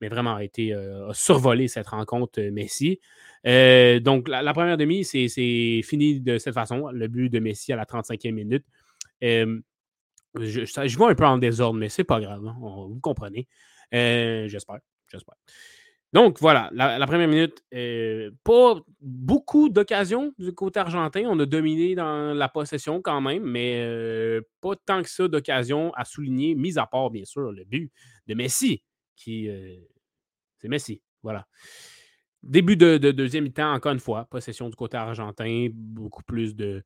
mais 0.00 0.08
vraiment 0.08 0.36
a 0.36 0.44
été 0.44 0.72
a 0.72 1.12
survolé 1.12 1.68
cette 1.68 1.88
rencontre 1.88 2.40
Messi. 2.40 3.00
donc, 3.44 4.28
la, 4.28 4.52
première 4.52 4.76
demi, 4.76 5.04
c'est 5.04 5.82
fini 5.82 6.20
de 6.20 6.38
cette 6.38 6.54
façon. 6.54 6.88
Le 6.90 7.08
but 7.08 7.28
de 7.30 7.38
Messi 7.38 7.72
à 7.72 7.76
la 7.76 7.84
35e 7.84 8.32
minute. 8.32 8.64
je, 9.20 9.60
je, 10.34 10.96
vois 10.96 11.10
un 11.10 11.14
peu 11.14 11.24
en 11.24 11.38
désordre, 11.38 11.78
mais 11.78 11.88
c'est 11.88 12.04
pas 12.04 12.20
grave. 12.20 12.46
Hein, 12.46 12.56
vous 12.60 13.00
comprenez. 13.00 13.48
J'espère. 13.92 14.78
J'espère. 15.10 15.36
Donc 16.12 16.38
voilà, 16.40 16.70
la, 16.72 17.04
première 17.06 17.28
minute, 17.28 17.62
euh, 17.74 18.30
pas 18.44 18.80
beaucoup 19.00 19.68
d'occasions 19.68 20.32
du 20.38 20.52
côté 20.54 20.80
argentin. 20.80 21.24
On 21.26 21.38
a 21.40 21.46
dominé 21.46 21.94
dans 21.94 22.32
la 22.32 22.48
possession 22.48 23.02
quand 23.02 23.20
même, 23.20 23.42
mais 23.42 23.82
euh, 23.84 24.40
pas 24.60 24.76
tant 24.76 25.02
que 25.02 25.10
ça 25.10 25.28
d'occasions 25.28 25.92
à 25.94 26.04
souligner, 26.04 26.54
mis 26.54 26.78
à 26.78 26.86
part 26.86 27.10
bien 27.10 27.24
sûr 27.24 27.52
le 27.52 27.64
but 27.64 27.92
de 28.28 28.34
Messi, 28.34 28.82
qui 29.16 29.48
euh, 29.48 29.76
c'est 30.58 30.68
Messi. 30.68 31.02
Voilà. 31.22 31.46
Début 32.42 32.76
de, 32.76 32.98
deuxième 32.98 33.44
mi-temps, 33.44 33.72
encore 33.72 33.92
une 33.92 33.98
fois, 33.98 34.26
possession 34.26 34.68
du 34.68 34.76
côté 34.76 34.96
argentin, 34.96 35.68
beaucoup 35.72 36.22
plus 36.22 36.54
de 36.54 36.84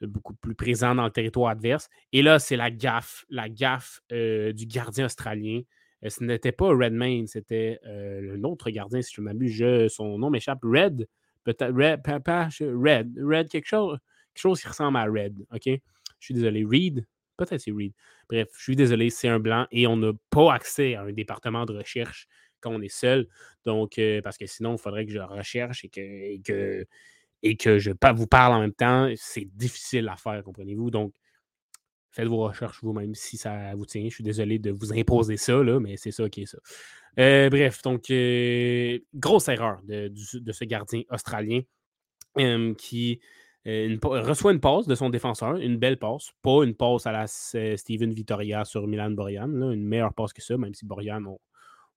beaucoup 0.00 0.34
plus 0.34 0.54
présent 0.54 0.94
dans 0.94 1.04
le 1.04 1.10
territoire 1.10 1.50
adverse. 1.50 1.88
Et 2.12 2.20
là, 2.20 2.38
c'est 2.38 2.56
la 2.56 2.70
gaffe, 2.70 3.24
la 3.30 3.48
gaffe 3.48 4.02
du 4.10 4.66
gardien 4.66 5.06
australien 5.06 5.62
euh, 6.04 6.10
ce 6.10 6.22
n'était 6.24 6.52
pas 6.52 6.68
Redmayne, 6.68 7.26
c'était 7.26 7.78
euh, 7.86 8.36
un 8.36 8.44
autre 8.44 8.70
gardien, 8.70 9.02
si 9.02 9.14
je 9.14 9.20
m'abuse. 9.20 9.64
Son 9.88 10.18
nom 10.18 10.30
m'échappe. 10.30 10.60
Red. 10.62 11.08
Peut-être 11.44 11.74
Red, 11.74 12.02
papa, 12.02 12.48
Red. 12.60 13.18
Red, 13.18 13.48
quelque 13.48 13.66
chose, 13.66 13.98
quelque 14.32 14.40
chose 14.40 14.60
qui 14.60 14.68
ressemble 14.68 14.96
à 14.98 15.04
Red. 15.04 15.44
OK? 15.52 15.66
Je 15.66 15.80
suis 16.18 16.34
désolé. 16.34 16.64
Reed? 16.64 17.06
Peut-être 17.36 17.60
c'est 17.60 17.72
Reed. 17.72 17.92
Bref, 18.28 18.48
je 18.56 18.62
suis 18.62 18.76
désolé, 18.76 19.10
c'est 19.10 19.28
un 19.28 19.38
blanc 19.38 19.66
et 19.70 19.86
on 19.86 19.96
n'a 19.96 20.12
pas 20.30 20.52
accès 20.54 20.94
à 20.94 21.02
un 21.02 21.12
département 21.12 21.64
de 21.64 21.76
recherche 21.76 22.26
quand 22.60 22.70
on 22.70 22.80
est 22.80 22.88
seul. 22.88 23.28
Donc, 23.64 23.98
euh, 23.98 24.22
parce 24.22 24.38
que 24.38 24.46
sinon, 24.46 24.76
il 24.76 24.78
faudrait 24.78 25.06
que 25.06 25.12
je 25.12 25.18
recherche 25.18 25.84
et 25.84 25.88
que, 25.88 26.86
et 27.42 27.56
que, 27.56 27.78
je 27.78 27.90
vous 28.14 28.26
parle 28.26 28.54
en 28.54 28.60
même 28.60 28.72
temps. 28.72 29.12
C'est 29.16 29.48
difficile 29.54 30.08
à 30.08 30.16
faire, 30.16 30.42
comprenez-vous? 30.42 30.90
Donc, 30.90 31.14
Faites 32.14 32.28
vos 32.28 32.44
recherches 32.44 32.78
vous-même 32.80 33.12
si 33.16 33.36
ça 33.36 33.74
vous 33.74 33.86
tient. 33.86 34.04
Je 34.04 34.14
suis 34.14 34.22
désolé 34.22 34.60
de 34.60 34.70
vous 34.70 34.92
imposer 34.92 35.36
ça, 35.36 35.60
mais 35.80 35.96
c'est 35.96 36.12
ça 36.12 36.28
qui 36.28 36.42
est 36.42 36.46
ça. 36.46 36.58
Euh, 37.18 37.50
bref, 37.50 37.82
donc, 37.82 38.08
euh, 38.08 39.00
grosse 39.12 39.48
erreur 39.48 39.80
de, 39.82 40.12
ce 40.14 40.64
gardien 40.64 41.02
australien 41.10 41.62
qui 42.78 43.20
euh, 43.66 43.96
reçoit 44.02 44.52
une 44.52 44.60
passe 44.60 44.86
de 44.86 44.94
son 44.94 45.10
défenseur, 45.10 45.56
une 45.56 45.76
belle 45.76 45.98
passe, 45.98 46.30
pas 46.42 46.64
une 46.64 46.74
passe 46.74 47.06
à 47.06 47.12
la 47.12 47.26
Steven 47.26 48.12
Vittoria 48.12 48.64
sur 48.64 48.86
Milan 48.86 49.10
Borian, 49.10 49.48
une 49.48 49.86
meilleure 49.86 50.14
passe 50.14 50.32
que 50.32 50.42
ça, 50.42 50.56
même 50.56 50.74
si 50.74 50.84
Borian, 50.84 51.22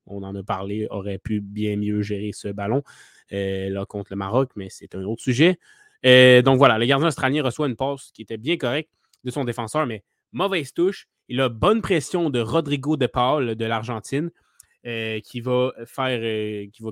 on, 0.06 0.24
en 0.24 0.36
a 0.36 0.44
parlé, 0.44 0.88
aurait 0.90 1.18
pu 1.18 1.42
bien 1.42 1.76
mieux 1.76 2.02
gérer 2.02 2.32
ce 2.34 2.48
ballon 2.48 2.84
là 3.32 3.86
contre 3.86 4.14
le 4.14 4.16
Maroc, 4.16 4.52
mais 4.56 4.70
c'est 4.70 4.96
un 4.96 5.04
autre 5.04 5.22
sujet. 5.22 5.60
donc 6.04 6.58
voilà, 6.58 6.78
le 6.78 6.86
gardien 6.86 7.08
australien 7.08 7.44
reçoit 7.44 7.68
une 7.68 7.76
passe 7.76 8.12
qui 8.14 8.22
était 8.22 8.38
bien 8.38 8.56
correcte 8.56 8.90
de 9.26 9.32
son 9.32 9.44
défenseur, 9.44 9.86
mais 9.86 10.04
mauvaise 10.32 10.72
touche. 10.74 11.08
Il 11.28 11.42
a 11.42 11.50
bonne 11.50 11.82
pression 11.82 12.30
de 12.30 12.40
Rodrigo 12.40 12.96
de 12.96 13.08
Paul 13.08 13.56
de 13.56 13.66
l'Argentine. 13.66 14.32
Euh, 14.88 15.20
qui 15.20 15.42
va 15.42 15.74
faire 15.86 16.20
euh, 16.22 16.68
qui, 16.72 16.82
va, 16.82 16.92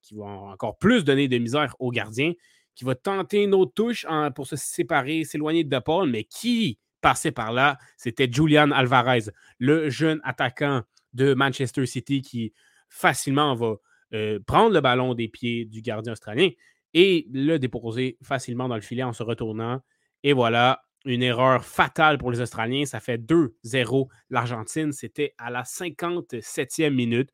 qui 0.00 0.14
va 0.14 0.24
encore 0.24 0.78
plus 0.78 1.04
donner 1.04 1.28
de 1.28 1.36
misère 1.36 1.74
au 1.78 1.90
gardien, 1.90 2.32
qui 2.78 2.84
va 2.84 2.94
tenter 2.94 3.42
une 3.42 3.54
autre 3.54 3.72
touche 3.74 4.06
pour 4.36 4.46
se 4.46 4.54
séparer, 4.54 5.24
s'éloigner 5.24 5.64
de 5.64 5.78
Paul, 5.80 6.08
mais 6.08 6.22
qui 6.22 6.78
passait 7.00 7.32
par 7.32 7.52
là, 7.52 7.76
c'était 7.96 8.30
Julian 8.30 8.70
Alvarez, 8.70 9.24
le 9.58 9.90
jeune 9.90 10.20
attaquant 10.22 10.82
de 11.12 11.34
Manchester 11.34 11.86
City 11.86 12.22
qui 12.22 12.52
facilement 12.88 13.56
va 13.56 13.74
euh, 14.14 14.38
prendre 14.46 14.72
le 14.72 14.80
ballon 14.80 15.14
des 15.14 15.26
pieds 15.26 15.64
du 15.64 15.82
gardien 15.82 16.12
australien 16.12 16.50
et 16.94 17.26
le 17.32 17.58
déposer 17.58 18.16
facilement 18.22 18.68
dans 18.68 18.76
le 18.76 18.80
filet 18.80 19.02
en 19.02 19.12
se 19.12 19.24
retournant. 19.24 19.80
Et 20.22 20.32
voilà, 20.32 20.82
une 21.04 21.24
erreur 21.24 21.64
fatale 21.64 22.16
pour 22.16 22.30
les 22.30 22.40
Australiens. 22.40 22.84
Ça 22.86 23.00
fait 23.00 23.18
2-0 23.18 24.06
l'Argentine. 24.30 24.92
C'était 24.92 25.34
à 25.36 25.50
la 25.50 25.64
57e 25.64 26.90
minute. 26.90 27.30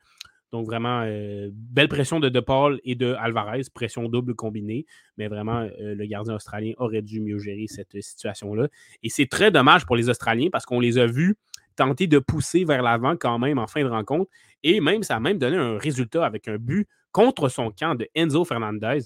Donc, 0.55 0.67
vraiment, 0.67 1.03
euh, 1.05 1.51
belle 1.53 1.89
pression 1.89 2.21
de 2.21 2.29
De 2.29 2.39
Paul 2.39 2.81
et 2.85 2.95
de 2.95 3.17
Alvarez, 3.19 3.63
pression 3.75 4.09
double 4.09 4.37
combinée. 4.37 4.87
Mais 5.19 5.27
vraiment, 5.27 5.67
euh, 5.81 5.97
le 5.97 6.07
gardien 6.07 6.33
australien 6.33 6.75
aurait 6.77 7.03
dû 7.03 7.21
mieux 7.21 7.41
gérer 7.41 7.67
cette 7.67 8.01
situation-là. 8.01 8.69
Et 9.03 9.09
c'est 9.09 9.27
très 9.27 9.51
dommage 9.51 9.85
pour 9.85 9.97
les 9.97 10.09
Australiens 10.09 10.51
parce 10.53 10.65
qu'on 10.65 10.79
les 10.79 10.97
a 10.97 11.07
vus 11.07 11.35
tenter 11.75 12.07
de 12.07 12.21
pousser 12.21 12.65
vers 12.65 12.83
l'avant 12.83 13.17
quand 13.17 13.37
même 13.41 13.59
en 13.59 13.67
fin 13.67 13.83
de 13.83 13.89
rencontre. 13.89 14.31
Et 14.63 14.81
même, 14.81 15.03
ça 15.03 15.17
a 15.17 15.21
même 15.21 15.39
donné 15.39 15.57
un 15.57 15.77
résultat 15.77 16.25
avec 16.25 16.47
un 16.47 16.57
but 16.57 16.87
contre 17.11 17.49
son 17.49 17.73
camp 17.73 17.97
de 17.97 18.07
Enzo 18.15 18.45
Fernandez. 18.45 19.01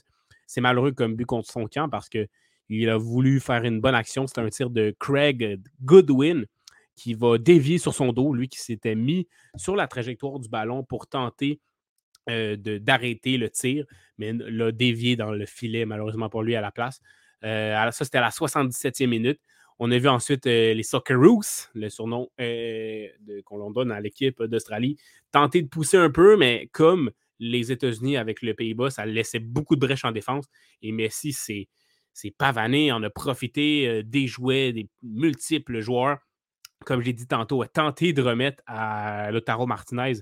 C'est 0.47 0.61
malheureux 0.61 0.93
comme 0.93 1.17
but 1.17 1.25
contre 1.25 1.51
son 1.51 1.65
camp 1.67 1.89
parce 1.89 2.11
que 2.11 2.29
il 2.69 2.91
a 2.91 2.99
voulu 2.99 3.41
faire 3.41 3.65
une 3.65 3.81
bonne 3.81 3.95
action. 3.95 4.27
C'est 4.27 4.39
un 4.39 4.51
tir 4.51 4.69
de 4.69 4.95
Craig 4.99 5.59
Goodwin 5.83 6.45
qui 6.99 7.15
va 7.15 7.39
dévier 7.39 7.79
sur 7.79 7.95
son 7.95 8.13
dos, 8.13 8.35
lui 8.35 8.49
qui 8.49 8.59
s'était 8.59 8.97
mis 8.97 9.29
sur 9.57 9.77
la 9.77 9.87
trajectoire 9.87 10.41
du 10.41 10.49
ballon 10.49 10.83
pour 10.83 11.07
tenter 11.07 11.61
euh, 12.29 12.57
d'arrêter 12.57 13.39
le 13.39 13.49
tir, 13.49 13.87
mais 14.19 14.33
l'a 14.35 14.71
dévié 14.71 15.17
dans 15.17 15.31
le 15.31 15.47
filet, 15.47 15.87
malheureusement 15.87 16.29
pour 16.29 16.43
lui, 16.43 16.57
à 16.57 16.61
la 16.61 16.71
place. 16.71 17.01
Euh, 17.45 17.91
ça, 17.91 18.05
c'était 18.05 18.19
à 18.19 18.23
la 18.23 18.31
77e 18.31 19.07
minute. 19.07 19.41
On 19.79 19.91
a 19.93 19.99
vu 19.99 20.09
ensuite 20.09 20.47
euh, 20.47 20.75
les 20.75 20.83
Socceroos, 20.83 21.69
le 21.75 21.89
surnom 21.89 22.29
qu'on 23.45 23.71
donne 23.71 23.93
à 23.93 24.01
l'équipe 24.01 24.43
d'Australie, 24.43 24.99
tenter 25.31 25.63
de 25.63 25.69
pousser 25.69 25.97
un 25.97 26.11
peu, 26.11 26.37
mais 26.37 26.69
comme 26.73 27.13
les 27.39 27.71
États-Unis 27.71 28.17
avec 28.17 28.43
le 28.43 28.53
Pays-Bas, 28.53 28.91
ça 28.91 29.07
laissait 29.07 29.39
beaucoup 29.39 29.77
de 29.77 29.81
brèches 29.81 30.05
en 30.05 30.13
défense. 30.13 30.47
Et 30.83 30.91
Messi, 30.91 31.33
c'est 31.33 32.31
pavané. 32.37 32.93
On 32.93 33.03
a 33.05 33.11
profité 33.11 34.03
des 34.03 34.27
jouets, 34.27 34.73
des 34.73 34.89
multiples 35.03 35.81
joueurs. 35.81 36.19
Comme 36.85 37.03
j'ai 37.03 37.13
dit 37.13 37.27
tantôt, 37.27 37.63
a 37.63 37.69
tenté 37.69 38.13
de 38.13 38.23
remettre 38.23 38.63
à 38.67 39.31
Lotaro 39.31 39.67
Martinez 39.67 40.21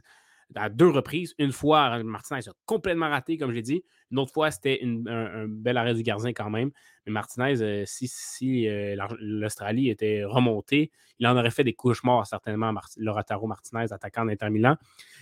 à 0.55 0.69
deux 0.69 0.89
reprises. 0.89 1.35
Une 1.39 1.53
fois, 1.53 2.03
Martinez 2.03 2.49
a 2.49 2.53
complètement 2.67 3.09
raté, 3.09 3.37
comme 3.37 3.53
j'ai 3.53 3.63
dit. 3.63 3.83
Une 4.13 4.19
autre 4.19 4.33
fois, 4.33 4.51
c'était 4.51 4.81
un, 4.83 5.47
bel 5.49 5.77
arrêt 5.77 5.95
du 5.95 6.03
gardien 6.03 6.33
quand 6.33 6.51
même. 6.51 6.71
Mais 7.05 7.13
Martinez, 7.13 7.61
euh, 7.61 7.83
si, 7.87 8.69
euh, 8.69 8.97
l'Australie 9.19 9.91
était 9.91 10.25
remontée, 10.25 10.93
il 11.19 11.27
en 11.27 11.37
aurait 11.37 11.51
fait 11.51 11.65
des 11.65 11.75
cauchemars, 11.75 12.27
certainement, 12.27 12.73
Lotaro 12.97 13.47
Martinez, 13.47 13.93
attaquant 13.93 14.25
d'Inter 14.25 14.51
Milan, 14.51 14.77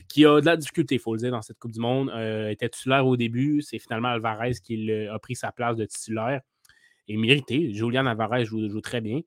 qui 0.08 0.26
a 0.26 0.40
de 0.40 0.46
la 0.46 0.56
difficulté, 0.56 0.96
il 0.96 1.00
faut 1.00 1.14
le 1.14 1.20
dire, 1.20 1.30
dans 1.30 1.42
cette 1.42 1.58
Coupe 1.58 1.72
du 1.72 1.80
Monde. 1.80 2.10
était 2.50 2.68
titulaire 2.68 3.06
au 3.06 3.16
début. 3.16 3.62
C'est 3.62 3.78
finalement 3.78 4.08
Alvarez 4.08 4.52
qui 4.62 4.90
a 4.92 5.18
pris 5.18 5.36
sa 5.36 5.52
place 5.52 5.76
de 5.76 5.86
titulaire 5.86 6.42
et 7.08 7.16
mérité. 7.16 7.72
Julian 7.72 8.06
Alvarez 8.06 8.44
joue, 8.44 8.80
très 8.80 9.00
bien, 9.00 9.20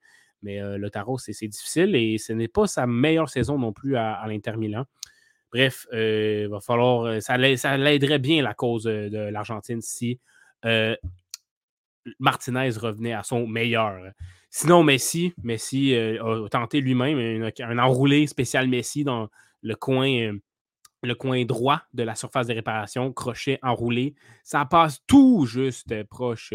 mais 0.47 0.61
euh, 0.61 0.77
le 0.77 0.89
tarot, 0.89 1.17
c'est 1.17 1.33
difficile 1.45 1.93
et 1.93 2.17
ce 2.17 2.31
n'est 2.31 2.47
pas 2.47 2.67
sa 2.67 2.87
meilleure 2.87 3.27
saison 3.27 3.59
non 3.59 3.73
plus 3.73 3.97
à, 3.97 4.23
l'Inter 4.27 4.55
Milan. 4.55 4.85
Bref, 5.51 5.87
euh, 5.93 6.47
va 6.49 6.61
falloir, 6.61 7.03
euh, 7.03 7.19
ça, 7.19 7.37
l'aiderait 7.37 8.19
bien 8.19 8.41
la 8.41 8.53
cause 8.53 8.85
de 8.85 9.29
l'Argentine 9.29 9.81
si 9.81 10.19
Martinez 12.19 12.69
revenait 12.77 13.11
à 13.11 13.23
son 13.23 13.45
meilleur. 13.45 13.99
Sinon, 14.49 14.83
Messi, 14.83 15.33
Messi 15.43 15.93
a 15.93 16.47
tenté 16.49 16.79
lui-même 16.79 17.51
un, 17.59 17.77
enroulé 17.77 18.25
spécial 18.27 18.69
Messi 18.69 19.03
dans 19.03 19.27
le 19.61 19.75
coin, 19.75 20.31
le 21.03 21.15
coin 21.15 21.43
droit 21.43 21.81
de 21.93 22.03
la 22.03 22.15
surface 22.15 22.47
de 22.47 22.53
réparation, 22.53 23.11
crochet 23.11 23.59
enroulé. 23.61 24.15
Ça 24.45 24.63
passe 24.63 25.01
tout 25.07 25.45
juste 25.45 26.03
proche 26.05 26.53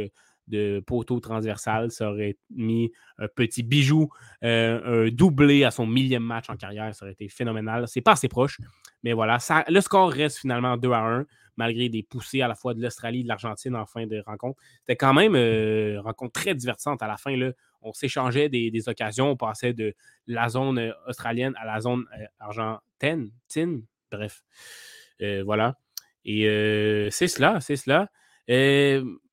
de 0.49 0.83
poteau 0.87 1.21
transversal. 1.21 1.91
Ça 1.91 2.11
aurait 2.11 2.37
mis 2.51 2.93
un 3.19 3.29
petit 3.29 3.63
bijou, 3.63 4.09
euh, 4.45 5.07
un 5.07 5.11
doublé 5.11 5.65
à 5.65 5.71
son 5.71 5.87
millième 5.87 6.23
match 6.23 6.51
en 6.51 6.57
carrière. 6.57 6.95
Ça 6.95 7.05
aurait 7.05 7.13
été 7.13 7.29
phénoménal. 7.29 7.87
C'est 7.89 8.01
pas 8.01 8.13
assez 8.13 8.29
proche, 8.29 8.59
mais 9.03 9.13
voilà. 9.13 9.39
Le 9.69 9.81
score 9.81 10.11
reste 10.11 10.39
finalement 10.39 10.77
2 10.77 10.93
à 10.93 11.01
1, 11.01 11.27
malgré 11.57 11.89
des 11.89 12.03
poussées 12.03 12.43
à 12.43 12.49
la 12.49 12.55
fois 12.55 12.75
de 12.75 12.83
l'Australie 12.83 13.21
et 13.21 13.23
de 13.23 13.29
l'Argentine 13.29 13.77
en 13.77 13.87
fin 13.87 14.07
de 14.07 14.23
rencontre. 14.25 14.61
C'était 14.81 14.97
quand 14.97 15.15
même 15.15 15.35
euh, 15.35 15.95
une 15.95 16.01
rencontre 16.01 16.33
très 16.33 16.55
divertissante 16.55 17.03
à 17.03 17.07
la 17.07 17.17
fin. 17.17 17.37
Là. 17.37 17.53
On 17.83 17.93
s'échangeait 17.93 18.49
des, 18.49 18.89
occasions. 18.89 19.31
On 19.31 19.37
passait 19.37 19.73
de 19.73 19.95
la 20.27 20.49
zone 20.49 20.79
euh, 20.79 20.93
australienne 21.07 21.55
à 21.59 21.67
la 21.67 21.81
zone 21.81 22.05
argentine. 22.39 23.31
Bref, 24.11 24.43
voilà. 25.45 25.77
Et 26.25 26.43
c'est 27.11 27.29
cela, 27.29 27.61
c'est 27.61 27.77
cela 27.77 28.09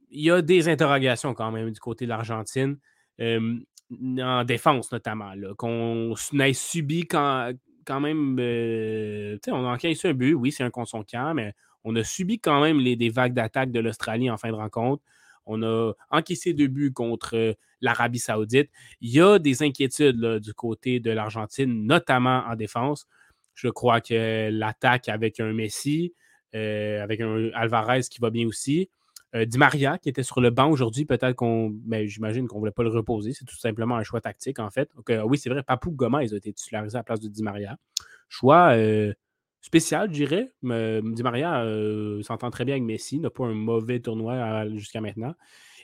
il 0.10 0.24
y 0.24 0.32
a 0.32 0.42
des 0.42 0.68
interrogations 0.70 1.34
quand 1.34 1.52
même 1.52 1.72
du 1.72 1.80
côté 1.80 2.06
de 2.06 2.10
l'Argentine, 2.10 2.78
en 3.22 4.44
défense 4.44 4.92
notamment, 4.92 5.32
qu'on 5.58 6.16
ait 6.40 6.54
subi 6.54 7.08
quand, 7.08 7.52
quand 7.86 8.00
même. 8.00 8.38
Euh, 8.40 9.38
on 9.48 9.66
a 9.66 9.74
encaissé 9.74 10.10
un 10.10 10.14
but, 10.14 10.34
oui, 10.34 10.52
c'est 10.52 10.64
un 10.64 10.70
contre 10.70 10.90
son 10.90 11.04
camp, 11.04 11.34
mais 11.34 11.54
on 11.84 11.96
a 11.96 12.04
subi 12.04 12.40
quand 12.40 12.62
même 12.62 12.80
les, 12.80 12.96
des 12.96 13.10
vagues 13.10 13.34
d'attaque 13.34 13.72
de 13.72 13.80
l'Australie 13.80 14.30
en 14.30 14.38
fin 14.38 14.50
de 14.50 14.56
rencontre. 14.56 15.04
On 15.46 15.64
a 15.64 15.94
encaissé 16.12 16.54
deux 16.54 16.68
buts 16.68 16.94
contre 16.94 17.56
l'Arabie 17.82 18.20
Saoudite. 18.20 18.70
Il 19.02 19.10
y 19.10 19.22
a 19.22 19.40
des 19.40 19.64
inquiétudes 19.64 20.40
du 20.40 20.54
côté 20.54 21.00
de 21.00 21.10
l'Argentine, 21.10 21.86
notamment 21.88 22.44
en 22.48 22.56
défense. 22.56 23.08
Je 23.56 23.70
crois 23.70 24.00
que 24.02 24.50
l'attaque 24.52 25.10
avec 25.10 25.40
un 25.40 25.52
Messi, 25.54 26.14
euh, 26.56 27.02
avec 27.02 27.22
un 27.22 27.50
Alvarez 27.56 28.02
qui 28.10 28.20
va 28.20 28.30
bien 28.30 28.48
aussi, 28.48 28.90
Di 29.34 29.58
Maria, 29.60 29.98
qui 30.00 30.10
était 30.10 30.24
sur 30.24 30.42
le 30.42 30.50
banc 30.50 30.72
aujourd'hui, 30.72 31.06
peut-être 31.06 31.36
qu'on. 31.36 31.70
Ben, 31.70 32.08
J'imagine 32.08 32.48
qu'on 32.48 32.56
ne 32.56 32.60
voulait 32.62 32.72
pas 32.72 32.84
le 32.84 32.90
reposer. 32.90 33.34
C'est 33.34 33.46
tout 33.46 33.58
simplement 33.58 33.96
un 33.96 34.04
choix 34.04 34.22
tactique, 34.22 34.60
en 34.60 34.70
fait. 34.72 34.90
oui, 35.26 35.38
c'est 35.38 35.50
vrai, 35.50 35.62
Papou 35.64 35.92
Gomez 35.92 36.34
a 36.34 36.36
été 36.36 36.52
titularisé 36.52 36.96
à 36.96 37.00
la 37.00 37.04
place 37.04 37.20
de 37.20 37.28
Di 37.28 37.44
Maria. 37.44 37.78
Choix 38.28 38.76
spécial, 39.62 40.10
je 40.10 40.14
dirais. 40.14 40.48
Di 40.64 41.24
Maria 41.24 41.64
s'entend 42.24 42.50
très 42.50 42.66
bien 42.66 42.76
avec 42.76 42.84
Messi, 42.84 43.20
n'a 43.20 43.30
pas 43.30 43.46
un 43.46 43.54
mauvais 43.54 44.00
tournoi 44.00 44.68
jusqu'à 44.76 45.02
maintenant. 45.02 45.36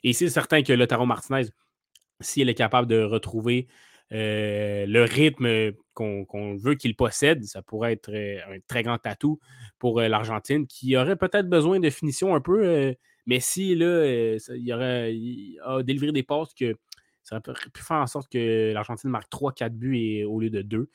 Et 0.03 0.13
c'est 0.13 0.29
certain 0.29 0.63
que 0.63 0.73
Lotaro 0.73 1.05
Martinez, 1.05 1.43
s'il 2.21 2.49
est 2.49 2.55
capable 2.55 2.87
de 2.87 3.03
retrouver 3.03 3.67
le 4.09 5.03
rythme 5.03 5.71
qu'on 5.93 6.55
veut 6.55 6.75
qu'il 6.75 6.95
possède, 6.95 7.43
ça 7.43 7.61
pourrait 7.61 7.93
être 7.93 8.11
un 8.11 8.57
très 8.67 8.81
grand 8.81 9.05
atout 9.05 9.39
pour 9.77 10.01
l'Argentine 10.01 10.65
qui 10.65 10.97
aurait 10.97 11.15
peut-être 11.15 11.47
besoin 11.47 11.79
de 11.79 11.91
finition 11.91 12.33
un 12.33 12.41
peu. 12.41 12.95
Messi, 13.25 13.75
là, 13.75 14.05
il, 14.05 14.73
aurait, 14.73 15.15
a 15.63 15.83
délivré 15.83 16.11
des 16.11 16.23
passes 16.23 16.53
que 16.53 16.75
ça 17.23 17.37
aurait 17.37 17.69
pu 17.73 17.81
faire 17.81 17.97
en 17.97 18.07
sorte 18.07 18.31
que 18.31 18.71
l'Argentine 18.73 19.09
marque 19.09 19.31
3-4 19.31 19.69
buts 19.69 20.23
au 20.25 20.39
lieu 20.39 20.49
de 20.49 20.61
2. 20.61 20.89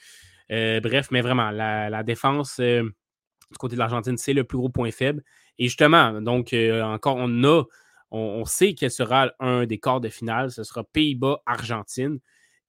bref, 0.81 1.09
mais 1.11 1.21
vraiment, 1.23 1.51
la, 1.51 2.03
défense 2.03 2.61
du 2.61 3.59
côté 3.59 3.75
de 3.75 3.81
l'Argentine, 3.81 4.17
c'est 4.17 4.33
le 4.33 4.45
plus 4.45 4.59
gros 4.59 4.69
point 4.69 4.91
faible. 4.93 5.25
Et 5.59 5.65
justement, 5.65 6.21
donc, 6.23 6.55
encore, 6.55 7.17
on 7.17 7.45
a 7.45 7.65
on, 8.11 8.45
sait 8.45 8.75
quel 8.75 8.91
sera 8.91 9.33
un 9.39 9.67
des 9.67 9.79
quarts 9.79 10.01
de 10.01 10.09
finale. 10.09 10.51
Ce 10.51 10.65
sera 10.65 10.85
Pays-Bas-Argentine. 10.85 12.19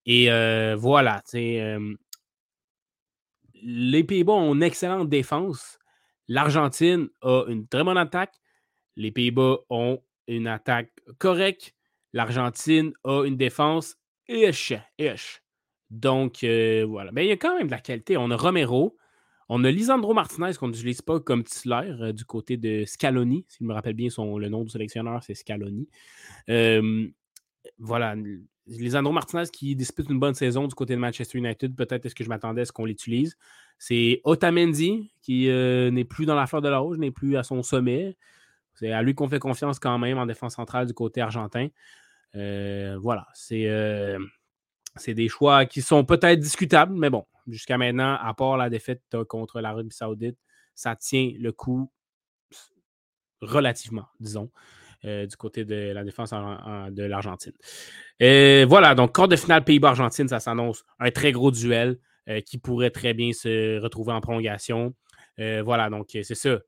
Et 0.06 0.30
voilà, 0.76 1.22
les 3.64 4.04
Pays-Bas 4.04 4.34
ont 4.34 4.54
une 4.54 4.64
excellente 4.64 5.10
défense. 5.10 5.80
L'Argentine 6.28 7.10
a 7.22 7.46
une 7.48 7.68
très 7.68 7.84
bonne 7.84 7.98
attaque. 7.98 8.36
Les 9.02 9.12
Pays-Bas 9.12 9.58
ont 9.70 10.02
une 10.28 10.48
attaque 10.48 10.92
correcte. 11.18 11.74
L'Argentine 12.14 12.94
a 13.04 13.24
une 13.26 13.38
défense 13.38 13.98
ish, 14.28 14.74
Donc, 15.90 16.40
voilà. 16.44 17.12
Mais 17.12 17.26
il 17.26 17.30
y 17.30 17.34
a 17.34 17.38
quand 17.38 17.58
même 17.58 17.68
de 17.68 17.72
la 17.72 17.80
qualité. 17.80 18.18
On 18.18 18.32
a 18.32 18.38
Romero. 18.38 18.96
On 19.50 19.66
a 19.66 19.72
Lisandro 19.72 20.14
Martinez 20.14 20.54
qu'on 20.58 20.70
n'utilise 20.70 21.02
pas 21.02 21.20
comme 21.20 21.44
titulaire 21.44 22.14
du 22.14 22.24
côté 22.24 22.56
de 22.56 22.86
Scaloni. 22.86 23.46
Si 23.50 23.58
je 23.60 23.66
me 23.66 23.74
rappelle 23.74 23.96
bien 23.96 24.10
son, 24.10 24.38
le 24.38 24.48
nom 24.48 24.64
du 24.64 24.70
sélectionneur, 24.70 25.22
c'est 25.24 25.36
Scaloni. 25.36 25.90
voilà. 27.78 28.16
Lisandro 28.68 29.12
Martinez 29.12 29.46
qui 29.52 29.76
dispute 29.76 30.10
une 30.10 30.20
bonne 30.20 30.34
saison 30.34 30.68
du 30.68 30.76
côté 30.76 30.94
de 30.94 31.00
Manchester 31.00 31.38
United, 31.38 31.76
peut-être 31.76 32.06
est-ce 32.06 32.16
que 32.16 32.24
je 32.24 32.30
m'attendais 32.30 32.62
à 32.62 32.66
ce 32.66 32.72
qu'on 32.72 32.86
l'utilise. 32.86 33.38
C'est 33.78 34.22
Otamendi 34.24 35.12
qui 35.22 35.50
euh, 35.50 35.90
n'est 35.92 36.06
plus 36.06 36.26
dans 36.26 36.36
la 36.36 36.48
fleur 36.48 36.62
de 36.62 36.70
la 36.70 36.78
rouge, 36.78 36.98
n'est 36.98 37.12
plus 37.12 37.36
à 37.38 37.44
son 37.44 37.64
sommet. 37.64 38.16
C'est 38.82 38.92
à 38.92 39.02
lui 39.02 39.14
qu'on 39.14 39.30
fait 39.30 39.40
confiance 39.40 39.80
quand 39.80 39.98
même 40.00 40.18
en 40.18 40.26
défense 40.26 40.56
centrale 40.56 40.88
du 40.88 40.94
côté 40.94 41.22
argentin. 41.22 41.68
Euh, 42.36 42.98
voilà, 43.00 43.28
euh, 43.52 44.20
c'est 44.96 45.14
des 45.14 45.30
choix 45.30 45.66
qui 45.66 45.82
sont 45.82 46.04
peut-être 46.04 46.40
discutables, 46.40 46.94
mais 46.94 47.10
bon, 47.10 47.26
jusqu'à 47.48 47.78
maintenant, 47.78 48.18
à 48.22 48.34
part 48.34 48.58
la 48.58 48.70
défaite 48.70 49.04
contre 49.28 49.62
l'Arabie 49.62 49.94
Saoudite, 49.94 50.38
ça 50.74 50.96
tient 50.96 51.32
le 51.40 51.52
coup 51.52 51.92
relativement, 53.42 54.08
disons. 54.20 54.50
Euh, 55.04 55.26
du 55.26 55.36
côté 55.36 55.66
de 55.66 55.94
la 55.94 56.04
défense 56.04 56.30
de 56.30 57.04
l'Argentine. 57.04 57.54
Euh, 58.22 58.68
voilà, 58.70 58.94
donc 58.94 59.16
quart 59.16 59.28
de 59.28 59.36
finale 59.36 59.64
Pays-Bas-Argentine, 59.64 60.28
ça 60.28 60.40
s'annonce 60.40 60.84
un 61.00 61.10
très 61.10 61.32
gros 61.32 61.50
duel 61.50 61.98
euh, 62.30 62.40
qui 62.42 62.60
pourrait 62.60 62.92
très 62.92 63.16
bien 63.16 63.34
se 63.34 63.80
retrouver 63.80 64.14
en 64.14 64.22
prolongation. 64.22 64.94
voilà, 65.40 65.90
donc 65.90 66.10
c'est 66.12 66.36
ça. 66.36 66.60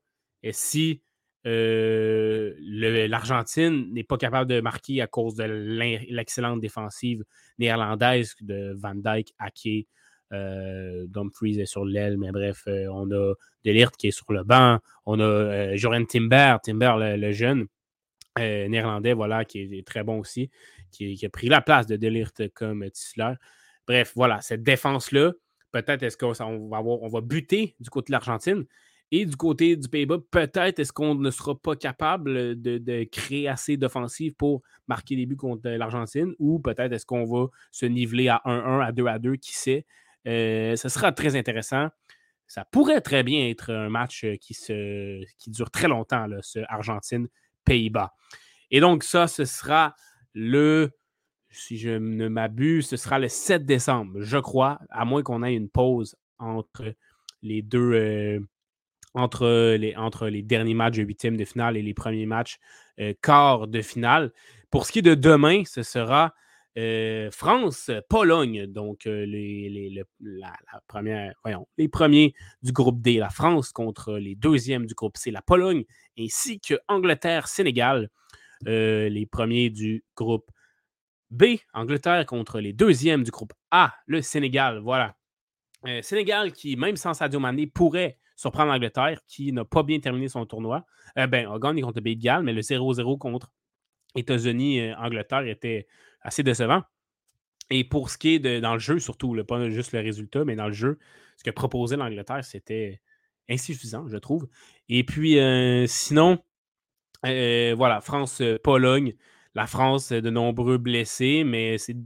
Et 0.42 0.52
si 0.52 1.00
l'Argentine 1.44 3.92
n'est 3.92 4.04
pas 4.04 4.16
capable 4.16 4.50
de 4.50 4.60
marquer 4.60 5.02
à 5.02 5.06
cause 5.06 5.34
de 5.34 5.44
l'excellente 5.44 6.60
défensive 6.60 7.24
néerlandaise 7.58 8.34
de 8.40 8.72
Van 8.76 8.94
Dijk, 8.94 9.34
Ake, 9.38 9.86
Dumfries 10.32 11.60
est 11.60 11.66
sur 11.66 11.84
l'aile, 11.84 12.16
mais 12.18 12.32
bref, 12.32 12.66
on 12.66 13.08
a 13.12 13.34
Delirte 13.64 13.96
qui 13.96 14.08
est 14.08 14.10
sur 14.10 14.32
le 14.32 14.42
banc, 14.42 14.80
on 15.06 15.20
a 15.20 15.76
Joran 15.76 16.04
Timber, 16.06 16.56
Timber 16.62 16.94
le 16.98 17.32
jeune, 17.32 17.68
euh, 18.40 18.66
néerlandais, 18.66 19.12
voilà, 19.12 19.44
qui 19.44 19.60
est 19.60 19.86
très 19.86 20.02
bon 20.02 20.18
aussi, 20.18 20.50
qui, 20.90 21.24
a 21.24 21.28
pris 21.28 21.48
la 21.48 21.60
place 21.60 21.86
de 21.86 21.94
Delirte 21.94 22.52
comme 22.52 22.90
titulaire. 22.90 23.36
Bref, 23.86 24.12
voilà, 24.16 24.40
cette 24.40 24.64
défense-là, 24.64 25.32
peut-être 25.70 26.02
est-ce 26.02 26.16
qu'on 26.16 26.32
va, 26.68 26.82
on 26.82 27.08
va 27.08 27.20
buter 27.20 27.76
du 27.78 27.90
côté 27.90 28.08
de 28.08 28.12
l'Argentine. 28.12 28.64
Et 29.10 29.26
du 29.26 29.36
côté 29.36 29.76
du 29.76 29.88
Pays-Bas, 29.88 30.18
peut-être 30.30 30.78
est-ce 30.78 30.92
qu'on 30.92 31.14
ne 31.14 31.30
sera 31.30 31.54
pas 31.54 31.76
capable 31.76 32.60
de, 32.60 33.04
créer 33.04 33.48
assez 33.48 33.76
d'offensives 33.76 34.34
pour 34.34 34.62
marquer 34.88 35.14
des 35.14 35.26
buts 35.26 35.36
contre 35.36 35.68
l'Argentine, 35.68 36.34
ou 36.38 36.58
peut-être 36.58 36.92
est-ce 36.92 37.06
qu'on 37.06 37.24
va 37.24 37.46
se 37.70 37.86
niveler 37.86 38.28
à 38.28 38.40
1-1, 38.44 38.80
à 38.84 38.92
2-2, 38.92 39.36
qui 39.36 39.54
sait? 39.54 39.86
Euh, 40.26 40.74
ce 40.76 40.88
sera 40.88 41.12
très 41.12 41.36
intéressant. 41.36 41.88
Ça 42.46 42.64
pourrait 42.64 43.00
très 43.00 43.22
bien 43.22 43.48
être 43.48 43.72
un 43.72 43.88
match 43.88 44.26
qui, 44.40 44.54
se, 44.54 45.22
qui 45.38 45.50
dure 45.50 45.70
très 45.70 45.88
longtemps, 45.88 46.26
là, 46.26 46.38
ce 46.42 46.60
Argentine 46.68 47.28
Pays-Bas. 47.64 48.14
Et 48.70 48.80
donc, 48.80 49.04
ça, 49.04 49.28
ce 49.28 49.44
sera 49.44 49.94
le, 50.34 50.90
si 51.50 51.78
je 51.78 51.90
ne 51.90 52.28
m'abuse, 52.28 52.88
ce 52.88 52.96
sera 52.96 53.18
le 53.18 53.28
7 53.28 53.64
décembre, 53.64 54.20
je 54.20 54.38
crois, 54.38 54.80
à 54.90 55.04
moins 55.04 55.22
qu'on 55.22 55.42
ait 55.42 55.54
une 55.54 55.68
pause 55.68 56.16
entre 56.38 56.94
les 57.42 57.62
deux, 57.62 57.92
euh, 57.92 58.40
entre, 59.14 59.74
les, 59.76 59.94
entre 59.96 60.28
les 60.28 60.42
derniers 60.42 60.74
matchs 60.74 60.96
de 60.96 61.02
huitième 61.02 61.36
de 61.36 61.44
finale 61.44 61.76
et 61.76 61.82
les 61.82 61.94
premiers 61.94 62.26
matchs 62.26 62.58
euh, 63.00 63.14
quart 63.22 63.66
de 63.66 63.80
finale. 63.80 64.32
Pour 64.70 64.86
ce 64.86 64.92
qui 64.92 64.98
est 64.98 65.02
de 65.02 65.14
demain, 65.14 65.62
ce 65.64 65.82
sera 65.82 66.34
euh, 66.76 67.30
France-Pologne, 67.30 68.66
donc 68.66 69.04
les, 69.04 70.02
la, 70.20 70.52
première, 70.88 71.32
les 71.78 71.88
premiers 71.88 72.34
du 72.62 72.72
groupe 72.72 73.00
D, 73.00 73.18
la 73.18 73.30
France 73.30 73.70
contre 73.70 74.14
les 74.14 74.34
deuxièmes 74.34 74.86
du 74.86 74.94
groupe 74.94 75.16
C, 75.16 75.30
la 75.30 75.42
Pologne, 75.42 75.84
ainsi 76.18 76.58
que 76.60 76.74
Angleterre-Sénégal, 76.88 78.10
euh, 78.66 79.08
les 79.08 79.26
premiers 79.26 79.70
du 79.70 80.04
groupe 80.16 80.50
B, 81.30 81.56
Angleterre 81.72 82.26
contre 82.26 82.60
les 82.60 82.72
deuxièmes 82.72 83.22
du 83.22 83.30
groupe 83.30 83.52
A, 83.70 83.94
le 84.06 84.22
Sénégal. 84.22 84.78
Voilà. 84.78 85.16
Euh, 85.86 86.00
Sénégal 86.02 86.52
qui, 86.52 86.76
même 86.76 86.96
sans 86.96 87.14
Sadio 87.14 87.40
Mané, 87.40 87.66
pourrait 87.66 88.18
surprendre 88.36 88.72
l'Angleterre, 88.72 89.20
qui 89.26 89.52
n'a 89.52 89.64
pas 89.64 89.82
bien 89.82 90.00
terminé 90.00 90.28
son 90.28 90.44
tournoi. 90.46 90.84
ben, 91.14 91.48
a 91.48 91.58
contre 91.58 91.96
le 91.96 92.02
Pays 92.02 92.18
mais 92.42 92.52
le 92.52 92.60
0-0 92.60 93.18
contre 93.18 93.50
États-Unis-Angleterre 94.16 95.46
était 95.46 95.86
assez 96.20 96.42
décevant. 96.42 96.82
Et 97.70 97.84
pour 97.84 98.10
ce 98.10 98.18
qui 98.18 98.34
est 98.34 98.38
de, 98.38 98.60
dans 98.60 98.74
le 98.74 98.78
jeu, 98.78 98.98
surtout, 98.98 99.34
pas 99.44 99.68
juste 99.70 99.92
le 99.92 100.00
résultat, 100.00 100.44
mais 100.44 100.56
dans 100.56 100.66
le 100.66 100.72
jeu, 100.72 100.98
ce 101.36 101.44
que 101.44 101.50
proposait 101.50 101.96
l'Angleterre, 101.96 102.44
c'était 102.44 103.00
insuffisant, 103.48 104.06
je 104.08 104.16
trouve. 104.16 104.48
Et 104.88 105.04
puis, 105.04 105.38
euh, 105.38 105.86
sinon, 105.86 106.38
euh, 107.26 107.74
voilà, 107.76 108.00
France-Pologne. 108.00 109.14
La 109.54 109.66
France, 109.66 110.10
de 110.10 110.30
nombreux 110.30 110.78
blessés, 110.78 111.44
mais 111.44 111.78
c'est 111.78 111.96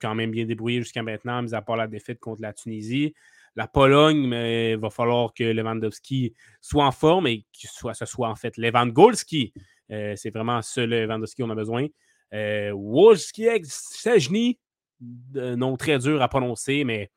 quand 0.00 0.14
même 0.14 0.30
bien 0.30 0.44
débrouillé 0.44 0.78
jusqu'à 0.78 1.02
maintenant, 1.02 1.42
mis 1.42 1.54
à 1.54 1.60
part 1.60 1.76
la 1.76 1.88
défaite 1.88 2.20
contre 2.20 2.42
la 2.42 2.52
Tunisie. 2.52 3.14
La 3.54 3.66
Pologne, 3.66 4.26
mais 4.26 4.72
il 4.72 4.78
va 4.78 4.90
falloir 4.90 5.34
que 5.34 5.44
Lewandowski 5.44 6.34
soit 6.60 6.86
en 6.86 6.92
forme 6.92 7.26
et 7.26 7.42
que 7.52 7.68
ce 7.94 8.04
soit 8.06 8.28
en 8.28 8.34
fait 8.34 8.56
Lewandowski. 8.56 9.52
Euh, 9.90 10.14
c'est 10.16 10.30
vraiment 10.30 10.62
ce 10.62 10.80
Lewandowski 10.80 11.42
qu'on 11.42 11.50
a 11.50 11.54
besoin. 11.54 11.86
Euh, 12.32 12.70
Wojciech 12.72 13.66
Sejny, 13.66 14.58
nom 15.00 15.76
très 15.76 15.98
dur 15.98 16.22
à 16.22 16.28
prononcer, 16.28 16.84
mais 16.84 17.10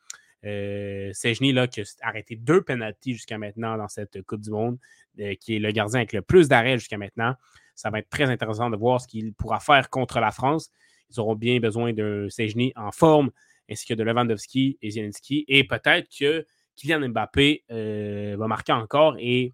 euh, 0.46 1.12
Sejny 1.14 1.54
qui 1.70 1.82
a 1.82 1.84
arrêté 2.02 2.36
deux 2.36 2.62
pénalties 2.62 3.14
jusqu'à 3.14 3.38
maintenant 3.38 3.78
dans 3.78 3.88
cette 3.88 4.22
Coupe 4.24 4.42
du 4.42 4.52
Monde, 4.52 4.78
euh, 5.20 5.34
qui 5.40 5.56
est 5.56 5.60
le 5.60 5.72
gardien 5.72 6.00
avec 6.00 6.14
le 6.14 6.22
plus 6.22 6.48
d'arrêts 6.48 6.78
jusqu'à 6.78 6.98
maintenant. 6.98 7.34
Ça 7.74 7.90
va 7.90 8.00
être 8.00 8.10
très 8.10 8.30
intéressant 8.30 8.70
de 8.70 8.78
voir 8.78 9.02
ce 9.02 9.08
qu'il 9.08 9.34
pourra 9.34 9.60
faire 9.60 9.90
contre 9.90 10.20
la 10.20 10.32
France. 10.32 10.70
Ils 11.10 11.20
auront 11.20 11.36
bien 11.36 11.60
besoin 11.60 11.94
de 11.94 12.28
Sejny 12.30 12.74
en 12.76 12.92
forme, 12.92 13.32
ainsi 13.70 13.86
que 13.86 13.94
de 13.94 14.04
Lewandowski 14.04 14.78
et 14.82 14.92
Zelensky. 14.92 15.46
Et 15.48 15.66
peut-être 15.66 16.08
que 16.18 16.46
Kylian 16.76 17.10
Mbappé 17.10 17.64
euh, 17.72 18.36
va 18.38 18.48
marquer 18.48 18.74
encore 18.74 19.16
et 19.20 19.54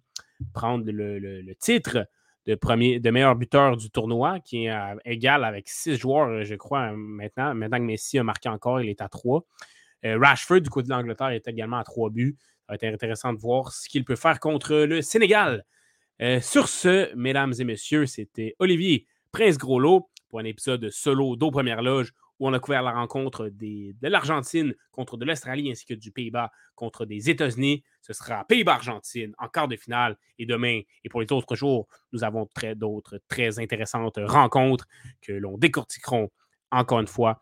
prendre 0.52 0.84
le 0.86 1.54
titre 1.54 2.06
de, 2.46 2.54
premier, 2.54 3.00
de 3.00 3.10
meilleur 3.10 3.36
buteur 3.36 3.76
du 3.76 3.90
tournoi, 3.90 4.40
qui 4.40 4.66
est 4.66 4.74
égal 5.04 5.44
avec 5.44 5.68
six 5.68 5.96
joueurs, 5.96 6.44
je 6.44 6.54
crois, 6.54 6.92
maintenant. 6.92 7.54
Maintenant 7.54 7.78
que 7.78 7.84
Messi 7.84 8.18
a 8.18 8.24
marqué 8.24 8.48
encore, 8.48 8.80
il 8.80 8.88
est 8.88 9.00
à 9.00 9.08
trois. 9.08 9.44
Euh, 10.04 10.18
Rashford, 10.18 10.60
du 10.60 10.70
côté 10.70 10.88
de 10.88 10.92
l'Angleterre, 10.92 11.28
est 11.28 11.46
également 11.46 11.78
à 11.78 11.84
trois 11.84 12.10
buts. 12.10 12.36
Ça 12.40 12.64
va 12.70 12.74
être 12.74 12.94
intéressant 12.94 13.32
de 13.32 13.38
voir 13.38 13.72
ce 13.72 13.88
qu'il 13.88 14.04
peut 14.04 14.16
faire 14.16 14.40
contre 14.40 14.74
le 14.74 15.02
Sénégal. 15.02 15.64
Euh, 16.20 16.40
sur 16.40 16.68
ce, 16.68 17.14
mesdames 17.14 17.52
et 17.58 17.64
messieurs, 17.64 18.06
c'était 18.06 18.54
Olivier 18.58 19.06
Prince 19.30 19.58
Groslo 19.58 20.08
pour 20.28 20.40
un 20.40 20.44
épisode 20.44 20.88
solo 20.90 21.36
d'Aux 21.36 21.50
Premières 21.50 21.82
Loges 21.82 22.12
où 22.42 22.48
on 22.48 22.52
a 22.52 22.58
couvert 22.58 22.82
la 22.82 22.90
rencontre 22.90 23.48
de 23.50 24.08
l'Argentine 24.08 24.74
contre 24.90 25.16
de 25.16 25.24
l'Australie 25.24 25.70
ainsi 25.70 25.86
que 25.86 25.94
du 25.94 26.10
Pays-Bas 26.10 26.50
contre 26.74 27.06
des 27.06 27.30
États-Unis. 27.30 27.84
Ce 28.00 28.12
sera 28.12 28.44
Pays-Bas-Argentine 28.44 29.32
en 29.38 29.46
quart 29.46 29.68
de 29.68 29.76
finale. 29.76 30.18
Et 30.40 30.44
demain, 30.44 30.80
et 31.04 31.08
pour 31.08 31.20
les 31.20 31.30
autres 31.30 31.54
jours, 31.54 31.86
nous 32.10 32.24
avons 32.24 32.48
d'autres 32.74 33.20
très 33.28 33.60
intéressantes 33.60 34.18
rencontres 34.18 34.88
que 35.20 35.30
l'on 35.30 35.56
décortiqueront 35.56 36.30
encore 36.72 36.98
une 36.98 37.06
fois 37.06 37.40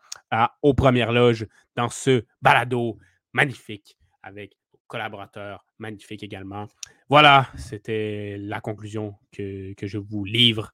aux 0.61 0.75
premières 0.75 1.11
loges 1.11 1.47
dans 1.75 1.89
ce 1.89 2.23
balado 2.39 2.99
magnifique 3.33 3.97
avec 4.21 4.55
collaborateurs 4.85 5.65
magnifiques 5.79 6.21
également. 6.21 6.67
Voilà, 7.09 7.49
c'était 7.57 8.37
la 8.37 8.61
conclusion 8.61 9.15
que, 9.31 9.73
je 9.81 9.97
vous 9.97 10.25
livre. 10.25 10.73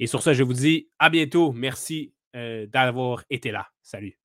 Et 0.00 0.08
sur 0.08 0.20
ça, 0.20 0.32
je 0.32 0.42
vous 0.42 0.52
dis 0.52 0.88
à 0.98 1.10
bientôt. 1.10 1.52
Merci 1.52 2.12
euh, 2.36 2.66
d'avoir 2.66 3.24
été 3.30 3.50
là. 3.50 3.68
Salut. 3.82 4.18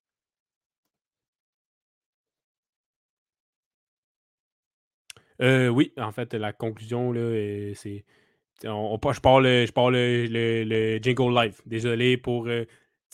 Euh, 5.41 5.67
oui, 5.67 5.91
en 5.97 6.11
fait, 6.11 6.33
la 6.33 6.53
conclusion, 6.53 7.11
là, 7.11 7.73
c'est. 7.75 8.05
On, 8.65 8.97
je 9.11 9.19
parle, 9.19 9.45
je 9.45 9.71
parle 9.71 9.95
le, 9.95 10.63
le, 10.63 10.97
jingle 11.01 11.33
live. 11.33 11.59
Désolé 11.65 12.17
pour 12.17 12.47
euh, 12.47 12.65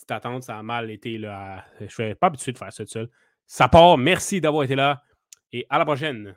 attente, 0.08 0.44
ça 0.44 0.58
a 0.58 0.62
mal 0.62 0.90
été. 0.90 1.18
Là, 1.18 1.64
je 1.78 1.84
ne 1.84 1.88
suis 1.88 2.14
pas 2.14 2.28
habitué 2.28 2.52
de 2.52 2.58
faire 2.58 2.72
ça 2.72 2.84
tout 2.84 2.90
seul. 2.90 3.08
Ça 3.46 3.68
part. 3.68 3.98
Merci 3.98 4.40
d'avoir 4.40 4.64
été 4.64 4.76
là 4.76 5.02
et 5.52 5.66
à 5.68 5.78
la 5.78 5.84
prochaine. 5.84 6.36